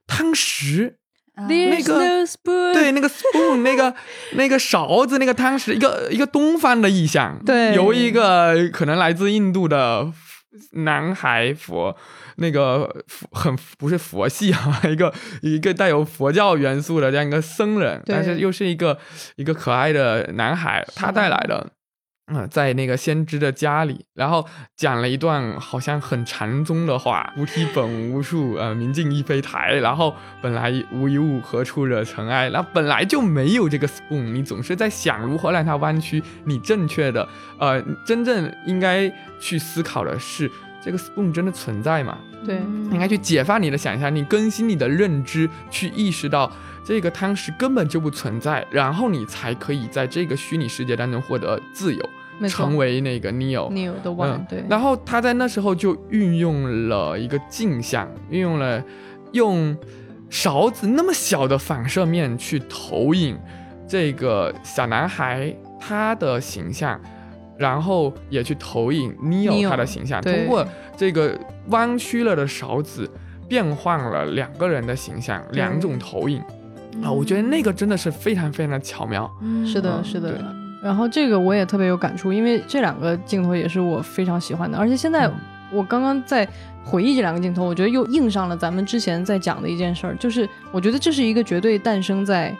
[0.05, 0.95] 汤匙。
[1.47, 1.97] 那个
[2.73, 3.95] 对那个 spoon 那个
[4.35, 10.11] 那个勺子那个汤匙一个一个东方的意象，对，由一个可能来自印度的
[10.71, 11.95] 男孩佛，
[12.37, 18.97] 那个很不是佛系啊，一个一个带有佛教元素的这样一个僧人，但是又是一个
[19.35, 21.71] 一个可爱的男孩，他带来的。
[22.33, 29.73] 嗯，在那个先知的家里，然后讲了一段好像很禅宗的话：“菩提本无树，呃，明镜亦非台。
[29.73, 32.47] 然后本来无一物，何处惹尘埃？
[32.49, 36.23] 然后本来就没有这个 spoon，你总是在想如何让它弯曲。
[36.45, 37.27] 你正确的，
[37.59, 39.11] 呃，真正应该
[39.41, 40.49] 去思考的是，
[40.81, 42.17] 这个 spoon 真的存在吗？
[42.45, 42.55] 对，
[42.91, 46.49] 应该去解放你的想象，力更新你的认知，去意识到
[46.85, 52.09] 这个汤匙根本就不存在，然后你才可以在这个虚拟世界当中获得自由。”
[52.49, 54.63] 成为那个 Neo，Neo 的 One，对。
[54.69, 58.83] 然后他在那时候就运用了一个镜像，运用了
[59.31, 59.75] 用
[60.29, 63.37] 勺子那么小的反射面去投影
[63.87, 66.99] 这个小男孩他的形象，
[67.57, 70.65] 然后也去投影 Neo 他的形象，通过
[70.95, 71.37] 这个
[71.67, 73.09] 弯曲了的勺子
[73.47, 76.41] 变换了两个人的形象，两种投影。
[77.03, 79.29] 啊，我觉得那个真的是非常非常的巧妙。
[79.65, 80.55] 是的，是的。
[80.81, 84.77] 然后这个我也特别有感触，因为这两个镜头也是我非常喜欢的。
[84.77, 85.31] 而且现在
[85.71, 86.47] 我刚刚在
[86.83, 92.55] 回忆这两个镜头，我觉得又印上了咱们之前在讲的一件事儿，就是我觉得这是一个绝对诞生在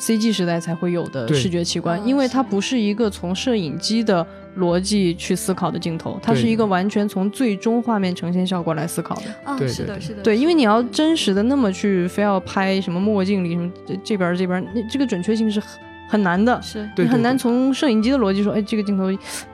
[0.00, 4.26] CG 时代才会有的视觉奇观，因为它不是一个从摄影机的
[4.56, 9.22] 逻辑去思考的镜头，它是一个完全从最终画面呈现效果来思考的。
[9.44, 15.85] 啊，是的，是的，对，因为你要真实的那么去非要拍什么墨镜里什么这这边这边，那这个准确性是很。
[16.08, 16.88] 很难的，是。
[16.96, 19.04] 你很难从摄影机的逻辑说，哎，这个镜头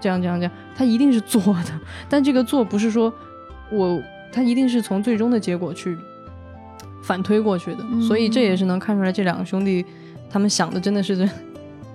[0.00, 3.12] 这样这样这样，它一定是做的，但这个做不是说
[3.70, 5.96] 我，它一定是从最终的结果去
[7.02, 9.84] 反推过去的，所以这也是能看出来这两个兄弟
[10.30, 11.28] 他们想的真的是。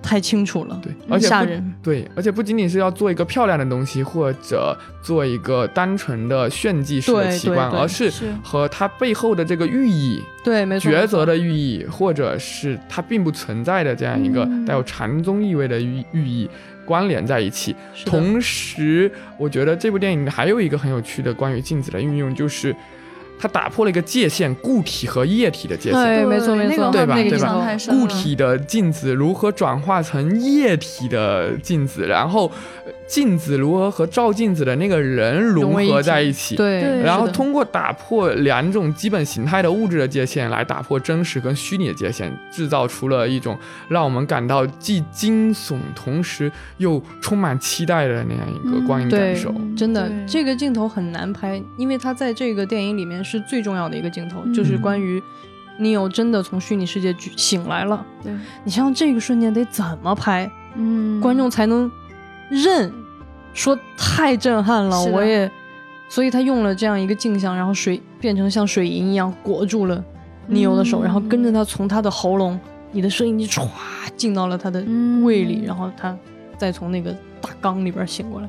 [0.02, 8.10] 太清楚了，对，而且吓人，对，而且不仅仅是要做一个漂亮的东西，或者做一个单纯的炫技式的奇观，而是
[8.42, 16.48] 和它背后的这个寓意，对，没错，抉择的寓意，或者是它并不存在的这样一个带有禅宗意味的寓寓意
[16.86, 17.74] 关联在一起。
[18.06, 22.74] 同时，我觉得这部电影还有一个很有趣的关于镜子的运用，就是
[23.38, 26.02] 它打破了一个界限，固体和液体的界限。
[26.02, 27.14] 对，没错没错，对吧？
[27.14, 27.76] 对吧？
[27.88, 32.50] 固体的镜子如何转化成液体的镜子，然后。
[33.08, 36.54] 镜子如何和照镜子的那个人融合在一起？
[36.56, 49.54] 对，然后通过打破两种基本形态的物质的界限，来打破真实跟虚拟的界限，制造出了一种让我们感到既惊悚，同时又充满期待的那样一个观影感受。
[49.74, 55.22] 真的，这个镜头很难拍，因为它在这个电影里面是最重要的一个镜头，就是关于
[55.78, 58.04] 你有真的从虚拟世界醒来了。
[58.22, 58.30] 对
[58.64, 60.50] 你像这个瞬间得怎么拍？
[60.76, 61.90] 嗯，观众才能。
[62.50, 62.92] 认，
[63.52, 65.50] 说太震撼了，我也，
[66.08, 70.02] 所以他用了这样一个镜像，然后水变成像水银一样裹住了
[70.46, 72.58] 尼欧的手，然后跟着他从他的喉咙，
[72.92, 73.68] 你的声音就唰
[74.16, 74.80] 进到了他的
[75.22, 76.16] 胃里，然后他
[76.56, 78.48] 再从那个大缸里边醒过来。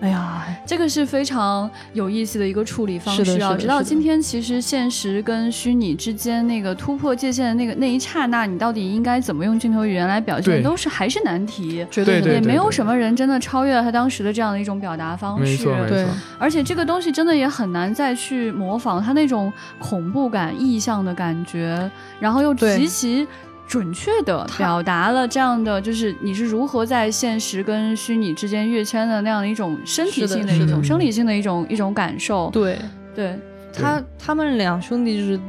[0.00, 3.56] 哎呀，这个是非常有意思的一个处理方式啊！
[3.58, 11.86] 直到今天，其实现实跟虚拟之间那个突破界限的那个那一刹那，你到底应该怎么用镜头语言来表现，都是还是难题。
[11.90, 15.64] 绝对也没有什么人真的超越了他当时的这样的一种表达方式。
[15.88, 16.06] 对。
[16.38, 21.90] 而且这个东西真的也很难再去模仿他那种恐怖感、意象的感觉，
[22.20, 23.26] 然后又极其。
[23.66, 32.48] 准确的表达了这样的，就是你是如何在现实跟虚拟之间跃迁的那样的一种身体性的一种生理性的一种一种感受。
[32.50, 32.78] 对，
[33.14, 33.38] 对
[33.72, 35.40] 他他们两兄弟就是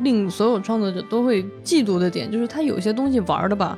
[0.00, 3.76] 令所有创作者都会嫉妒的点，就是他有些东西玩的吧，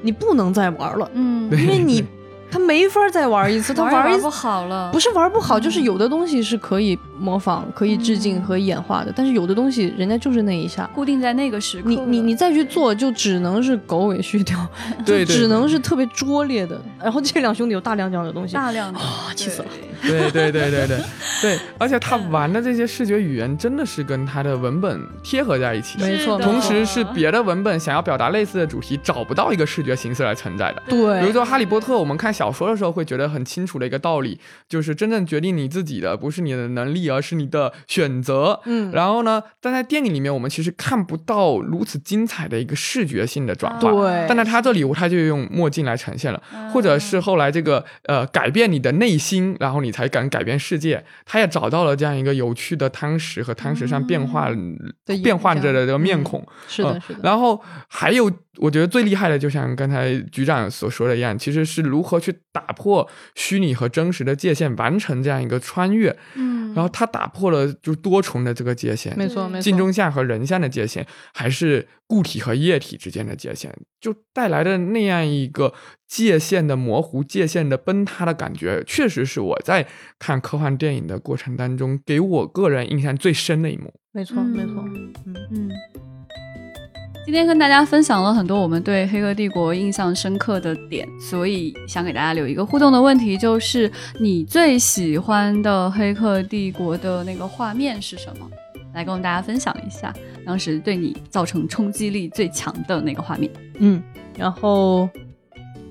[0.00, 2.04] 你不能再玩了，嗯，因为你。
[2.52, 4.92] 他没法再玩一次，他玩一次不好了。
[4.92, 11.88] 不是玩不好，就是有的东西是可以模仿、可以致敬和演化的，但是有的东西人家就是那一下固定在那个时刻。
[11.88, 14.66] 你你你再去做，就只能是狗尾续貂，
[15.06, 16.80] 对只能是特别拙劣的。
[17.00, 19.68] 然后这两兄弟有大量这样的东西，大量的啊，气死了。
[20.02, 20.98] 对对对对对
[21.40, 26.36] 对，而且他玩的这些视觉语言真的是跟他的文本贴合在一起，没错。
[26.40, 30.82] 同时是别的文本想要表达类似的主题，找不到一个视觉形式来承载的。
[30.88, 38.60] 对，比如说《哈利波特》，我们看小说的时候会觉得很清楚的一个道理，就是真正决定你自己的不是你的能力，而是你的选择。
[38.64, 43.90] 嗯，然后呢，但在电影里面，我们其实看不到如此精彩的一个视觉性的转化。
[43.90, 46.42] 对，但在他这里，他就用墨镜来呈现了，
[46.72, 51.04] 或者是后来这个呃改变你的内心，然后你才敢改变世界。
[51.24, 54.50] 他也找到了这样一个有趣的汤匙和汤匙上变化
[55.22, 56.46] 变换着的这个面孔。
[56.66, 57.20] 是的，是的。
[57.22, 58.30] 然后还有。
[58.58, 66.14] 我觉得最厉害的，就像刚才局长所说的一样，其实是如何去打破虚拟和真实的界限，完成这样一个穿越。
[66.34, 75.72] 嗯，然后他打破了就多重的这个界限，没错，没错，镜中像和人像的界限，还是固体和液体之间的界限，就带来的那样一个
[76.06, 79.88] 界限的模糊、界限的崩塌的感觉，确实是我在
[80.18, 83.92] 看科幻电影的过程当中，给我个人印象最深的一幕。
[84.12, 84.84] 没错，没错，
[85.24, 86.11] 嗯嗯。
[87.24, 98.50] 今天跟大家分享了很多我们对《黑客帝国》印象深刻的点，所以想给大家留一个互动的问题，就是你最喜欢的《黑客帝国》的那个画面是什么？
[98.92, 100.12] 来跟大家分享一下，
[100.44, 103.48] 当时对你造成冲击力最强的那个画面。
[103.78, 104.02] 嗯，
[104.36, 105.08] 然后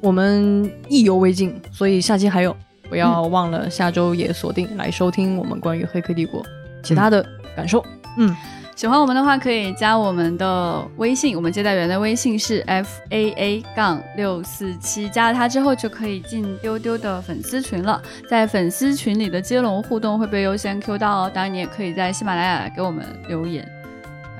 [0.02, 2.54] 我们意犹未尽，所以下期还有，
[2.90, 6.44] 不要忘了下周也锁定来收听我们关于《黑客帝国》
[6.84, 7.26] 其他的
[7.56, 7.84] 感受。
[8.18, 8.36] 嗯。
[8.76, 18.02] 喜欢我们的话，可以加我们的微信，我们接待员的微信是 f a a 杠六四七，加了他之后就可以进丢丢的粉丝群了。
[18.28, 23.68] 在粉丝群里的接龙互动会被优先 Q 到哦，当然你也可以在喜马拉雅给我们留言。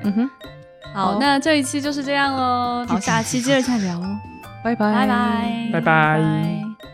[0.04, 0.30] 嗯哼，
[0.94, 4.02] 好，那这一期就是这样喽，好，下期接着再聊，
[4.64, 6.91] 拜拜，拜拜，拜拜。